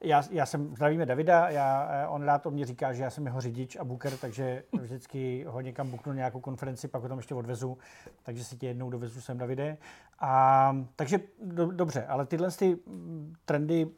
já, 0.05 0.23
já 0.31 0.47
jsem, 0.47 0.77
zdravíme 0.77 1.07
Davida, 1.07 1.49
já, 1.49 1.89
eh, 1.91 2.09
on 2.09 2.23
rád 2.23 2.47
o 2.47 2.51
mě 2.51 2.67
říká, 2.67 2.93
že 2.93 3.03
já 3.03 3.11
jsem 3.11 3.27
jeho 3.27 3.41
řidič 3.41 3.77
a 3.77 3.85
booker, 3.85 4.17
takže 4.17 4.63
vždycky 4.81 5.45
ho 5.49 5.61
někam 5.61 5.91
buknu 5.91 6.13
nějakou 6.13 6.41
konferenci, 6.41 6.89
pak 6.89 7.03
ho 7.03 7.09
tam 7.09 7.19
ještě 7.19 7.35
odvezu, 7.35 7.79
takže 8.23 8.45
si 8.45 8.57
tě 8.57 8.67
jednou 8.67 8.91
dovezu 8.91 9.21
sem, 9.21 9.39
Davide. 9.39 9.77
A, 10.21 10.77
takže 10.97 11.21
do, 11.43 11.67
dobře, 11.67 12.07
ale 12.07 12.27
tyhle 12.27 12.51
ty 12.51 12.79
mm, 12.87 13.35
trendy, 13.45 13.89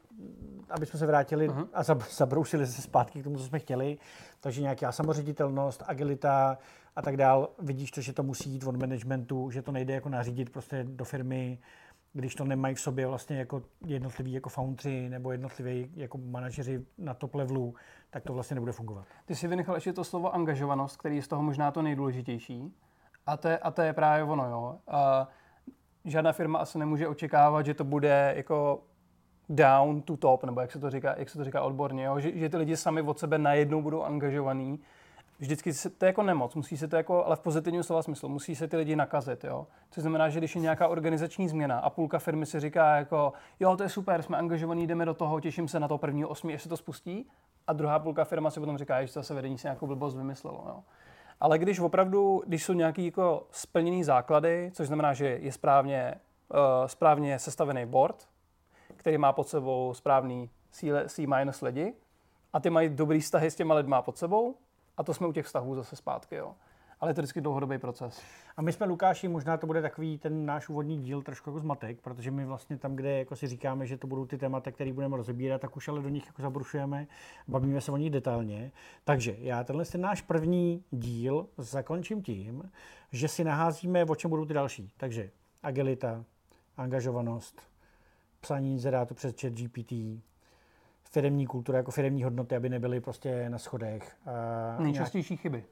aby 0.69 0.85
jsme 0.85 0.99
se 0.99 1.05
vrátili 1.05 1.49
uh-huh. 1.49 1.67
a 1.73 1.83
zabrousili 2.09 2.67
se 2.67 2.81
zpátky 2.81 3.21
k 3.21 3.23
tomu, 3.23 3.37
co 3.37 3.43
jsme 3.43 3.59
chtěli, 3.59 3.97
takže 4.39 4.61
nějaká 4.61 4.91
samoředitelnost, 4.91 5.83
agilita 5.87 6.57
a 6.95 7.01
tak 7.01 7.17
dál, 7.17 7.49
vidíš 7.59 7.91
to, 7.91 8.01
že 8.01 8.13
to 8.13 8.23
musí 8.23 8.49
jít 8.49 8.63
od 8.63 8.75
managementu, 8.75 9.51
že 9.51 9.61
to 9.61 9.71
nejde 9.71 9.93
jako 9.93 10.09
nařídit 10.09 10.49
prostě 10.49 10.83
do 10.83 11.05
firmy, 11.05 11.59
když 12.13 12.35
to 12.35 12.45
nemají 12.45 12.75
v 12.75 12.79
sobě 12.79 13.07
vlastně 13.07 13.37
jako 13.37 13.63
jednotliví 13.85 14.33
jako 14.33 14.49
foundry 14.49 15.09
nebo 15.09 15.31
jednotliví 15.31 15.91
jako 15.95 16.17
manažeři 16.17 16.85
na 16.97 17.13
top 17.13 17.35
levelu, 17.35 17.75
tak 18.09 18.23
to 18.23 18.33
vlastně 18.33 18.55
nebude 18.55 18.71
fungovat. 18.71 19.05
Ty 19.25 19.35
si 19.35 19.47
vynechal 19.47 19.75
ještě 19.75 19.93
to 19.93 20.03
slovo 20.03 20.35
angažovanost, 20.35 20.97
který 20.97 21.15
je 21.15 21.21
z 21.21 21.27
toho 21.27 21.43
možná 21.43 21.71
to 21.71 21.81
nejdůležitější. 21.81 22.73
A 23.25 23.37
to 23.37 23.47
je, 23.47 23.57
a 23.57 23.71
to 23.71 23.81
je 23.81 23.93
právě 23.93 24.23
ono, 24.23 24.45
jo. 24.45 24.79
A 24.87 25.27
žádná 26.05 26.31
firma 26.31 26.59
asi 26.59 26.79
nemůže 26.79 27.07
očekávat, 27.07 27.65
že 27.65 27.73
to 27.73 27.83
bude 27.83 28.33
jako 28.35 28.83
down 29.49 30.01
to 30.01 30.17
top, 30.17 30.43
nebo 30.43 30.61
jak 30.61 30.71
se 30.71 30.79
to 30.79 30.89
říká, 30.89 31.15
jak 31.17 31.29
se 31.29 31.37
to 31.37 31.43
říká 31.43 31.61
odborně, 31.61 32.03
jo? 32.03 32.19
Že, 32.19 32.37
že 32.37 32.49
ty 32.49 32.57
lidi 32.57 32.77
sami 32.77 33.01
od 33.01 33.19
sebe 33.19 33.37
najednou 33.37 33.81
budou 33.81 34.01
angažovaní 34.01 34.79
vždycky 35.41 35.73
se, 35.73 35.89
to 35.89 36.05
je 36.05 36.07
jako 36.07 36.23
nemoc, 36.23 36.55
musí 36.55 36.77
se 36.77 36.87
to 36.87 36.95
jako, 36.95 37.25
ale 37.25 37.35
v 37.35 37.39
pozitivním 37.39 37.83
slova 37.83 38.03
smyslu, 38.03 38.29
musí 38.29 38.55
se 38.55 38.67
ty 38.67 38.77
lidi 38.77 38.95
nakazit, 38.95 39.43
jo. 39.43 39.67
Což 39.91 40.01
znamená, 40.01 40.29
že 40.29 40.39
když 40.39 40.55
je 40.55 40.61
nějaká 40.61 40.87
organizační 40.87 41.49
změna 41.49 41.79
a 41.79 41.89
půlka 41.89 42.19
firmy 42.19 42.45
si 42.45 42.59
říká 42.59 42.95
jako, 42.95 43.33
jo, 43.59 43.77
to 43.77 43.83
je 43.83 43.89
super, 43.89 44.21
jsme 44.21 44.37
angažovaní, 44.37 44.87
jdeme 44.87 45.05
do 45.05 45.13
toho, 45.13 45.39
těším 45.39 45.67
se 45.67 45.79
na 45.79 45.87
to 45.87 45.97
prvního 45.97 46.29
osmi, 46.29 46.53
až 46.53 46.63
se 46.63 46.69
to 46.69 46.77
spustí, 46.77 47.29
a 47.67 47.73
druhá 47.73 47.99
půlka 47.99 48.23
firma 48.23 48.49
si 48.49 48.59
potom 48.59 48.77
říká, 48.77 49.05
že 49.05 49.11
zase 49.11 49.33
vedení 49.33 49.57
si 49.57 49.67
nějakou 49.67 49.87
blbost 49.87 50.15
vymyslelo, 50.15 50.63
jo. 50.67 50.83
Ale 51.39 51.59
když 51.59 51.79
opravdu, 51.79 52.43
když 52.47 52.63
jsou 52.63 52.73
nějaký 52.73 53.05
jako 53.05 53.47
splněný 53.51 54.03
základy, 54.03 54.71
což 54.73 54.87
znamená, 54.87 55.13
že 55.13 55.27
je 55.41 55.51
správně, 55.51 56.15
uh, 56.53 56.57
správně 56.87 57.39
sestavený 57.39 57.85
board, 57.85 58.27
který 58.95 59.17
má 59.17 59.33
pod 59.33 59.47
sebou 59.47 59.93
správný 59.93 60.49
C- 60.71 61.07
lidi, 61.61 61.93
a 62.53 62.59
ty 62.59 62.69
mají 62.69 62.89
dobrý 62.89 63.19
vztahy 63.19 63.51
s 63.51 63.55
těma 63.55 63.73
lidma 63.73 64.01
pod 64.01 64.17
sebou, 64.17 64.55
a 65.01 65.03
to 65.03 65.13
jsme 65.13 65.27
u 65.27 65.31
těch 65.31 65.45
vztahů 65.45 65.75
zase 65.75 65.95
zpátky, 65.95 66.35
jo. 66.35 66.55
Ale 66.99 67.11
je 67.11 67.15
to 67.15 67.21
vždycky 67.21 67.41
dlouhodobý 67.41 67.77
proces. 67.77 68.21
A 68.57 68.61
my 68.61 68.73
jsme, 68.73 68.85
Lukáši, 68.85 69.27
možná 69.27 69.57
to 69.57 69.67
bude 69.67 69.81
takový 69.81 70.17
ten 70.17 70.45
náš 70.45 70.69
úvodní 70.69 70.97
díl 70.97 71.21
trošku 71.21 71.49
jako 71.49 71.59
zmatek, 71.59 72.01
protože 72.01 72.31
my 72.31 72.45
vlastně 72.45 72.77
tam, 72.77 72.95
kde 72.95 73.19
jako 73.19 73.35
si 73.35 73.47
říkáme, 73.47 73.85
že 73.85 73.97
to 73.97 74.07
budou 74.07 74.25
ty 74.25 74.37
témata, 74.37 74.71
které 74.71 74.93
budeme 74.93 75.17
rozebírat, 75.17 75.61
tak 75.61 75.77
už 75.77 75.87
ale 75.87 76.01
do 76.01 76.09
nich 76.09 76.25
jako 76.25 76.41
zabrušujeme, 76.41 77.07
bavíme 77.47 77.81
se 77.81 77.91
o 77.91 77.97
nich 77.97 78.09
detailně. 78.09 78.71
Takže 79.03 79.35
já 79.39 79.63
tenhle 79.63 79.85
ten 79.85 80.01
náš 80.01 80.21
první 80.21 80.83
díl 80.91 81.47
zakončím 81.57 82.21
tím, 82.21 82.71
že 83.11 83.27
si 83.27 83.43
naházíme, 83.43 84.05
o 84.05 84.15
čem 84.15 84.29
budou 84.29 84.45
ty 84.45 84.53
další. 84.53 84.91
Takže 84.97 85.31
agilita, 85.63 86.23
angažovanost, 86.77 87.61
psaní 88.41 88.71
inzerátu 88.71 89.13
přes 89.13 89.35
chat 89.41 89.53
GPT, 89.53 89.93
firemní 91.11 91.47
kultura, 91.47 91.77
jako 91.77 91.91
firemní 91.91 92.23
hodnoty, 92.23 92.55
aby 92.55 92.69
nebyly 92.69 93.01
prostě 93.01 93.49
na 93.49 93.57
schodech. 93.57 94.17
Nejčastější 94.79 95.33
nějak... 95.33 95.41
chyby. 95.41 95.63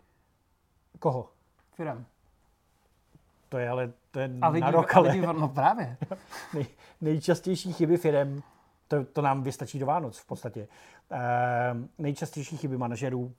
Koho? 1.00 1.30
Firem. 1.74 2.06
To 3.50 3.58
je 3.58 3.70
ale 3.70 3.94
to 4.12 4.20
je 4.20 4.30
a 4.42 4.50
lidi, 4.50 4.62
na 4.62 4.72
rok, 4.72 4.96
ale... 4.96 5.12
Lidi, 5.12 5.28
no 5.28 5.50
právě. 5.50 5.98
Nej, 6.54 6.66
nejčastější 7.02 7.74
chyby 7.74 7.98
firem, 7.98 8.42
to, 8.88 9.06
to 9.06 9.22
nám 9.22 9.44
vystačí 9.44 9.80
do 9.80 9.86
Vánoc 9.86 10.18
v 10.18 10.26
podstatě. 10.26 10.68
Uh, 11.12 11.18
nejčastější 11.98 12.58
chyby 12.58 12.78
manažerů, 12.78 13.34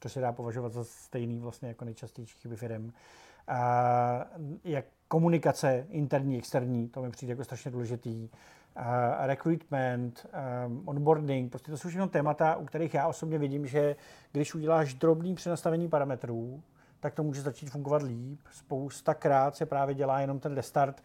to 0.00 0.08
se 0.08 0.20
dá 0.20 0.32
považovat 0.32 0.72
za 0.72 0.84
stejný 0.84 1.40
vlastně 1.40 1.68
jako 1.68 1.84
nejčastější 1.84 2.38
chyby 2.38 2.56
firem. 2.56 2.84
Uh, 2.84 4.56
jak 4.64 4.84
komunikace 5.12 5.86
interní, 5.90 6.38
externí, 6.38 6.88
to 6.88 7.02
mi 7.02 7.10
přijde 7.10 7.32
jako 7.32 7.44
strašně 7.44 7.70
důležitý 7.70 8.28
uh, 8.76 8.82
recruitment, 9.18 10.26
um, 10.66 10.82
onboarding, 10.88 11.50
prostě 11.50 11.70
to 11.70 11.76
jsou 11.76 11.88
všechno 11.88 12.08
témata, 12.08 12.56
u 12.56 12.64
kterých 12.64 12.94
já 12.94 13.06
osobně 13.06 13.38
vidím, 13.38 13.66
že 13.66 13.96
když 14.32 14.54
uděláš 14.54 14.94
drobný 14.94 15.34
přenastavení 15.34 15.88
parametrů, 15.88 16.62
tak 17.00 17.14
to 17.14 17.22
může 17.22 17.42
začít 17.42 17.70
fungovat 17.70 18.02
líp. 18.02 18.40
Spousta 18.50 19.14
krát 19.14 19.56
se 19.56 19.66
právě 19.66 19.94
dělá 19.94 20.20
jenom 20.20 20.40
ten 20.40 20.54
restart, 20.54 21.02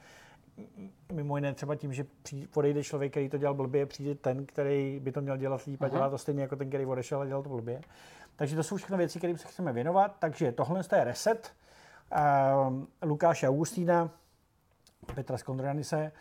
mimo 1.11 1.37
jiné 1.37 1.53
třeba 1.53 1.75
tím, 1.75 1.93
že 1.93 2.05
odejde 2.53 2.83
člověk, 2.83 3.11
který 3.11 3.29
to 3.29 3.37
dělal 3.37 3.53
blbě, 3.53 3.85
přijde 3.85 4.15
ten, 4.15 4.45
který 4.45 4.99
by 5.03 5.11
to 5.11 5.21
měl 5.21 5.37
dělat 5.37 5.65
líp 5.65 5.81
a 5.83 5.87
dělá 5.87 6.09
to 6.09 6.17
stejně 6.17 6.41
jako 6.41 6.55
ten, 6.55 6.67
který 6.67 6.85
odešel 6.85 7.21
a 7.21 7.25
dělal 7.25 7.43
to 7.43 7.49
blbě. 7.49 7.81
Takže 8.35 8.55
to 8.55 8.63
jsou 8.63 8.77
všechno 8.77 8.97
věci, 8.97 9.17
kterým 9.17 9.37
se 9.37 9.47
chceme 9.47 9.73
věnovat. 9.73 10.15
Takže 10.19 10.51
tohle 10.51 10.81
je 10.95 11.03
reset. 11.03 11.51
Uh, 12.11 12.83
Lukáše 13.01 13.47
Augustína, 13.47 14.09
Petra 15.15 15.37
Skondranise, 15.37 16.11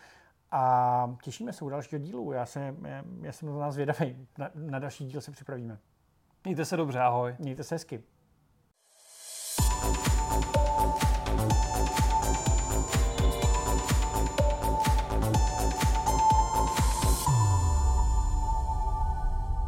a 0.51 1.15
těšíme 1.23 1.53
se 1.53 1.65
u 1.65 1.69
dalšího 1.69 1.99
dílu. 1.99 2.31
Já, 2.31 2.45
se, 2.45 2.75
já, 2.81 3.03
já 3.21 3.31
jsem 3.31 3.49
na 3.49 3.59
nás 3.59 3.75
vědavý. 3.75 4.27
Na, 4.37 4.49
na 4.55 4.79
další 4.79 5.05
díl 5.05 5.21
se 5.21 5.31
připravíme. 5.31 5.77
Mějte 6.43 6.65
se 6.65 6.77
dobře, 6.77 6.99
ahoj. 6.99 7.35
Mějte 7.39 7.63
se 7.63 7.75
hezky. 7.75 8.03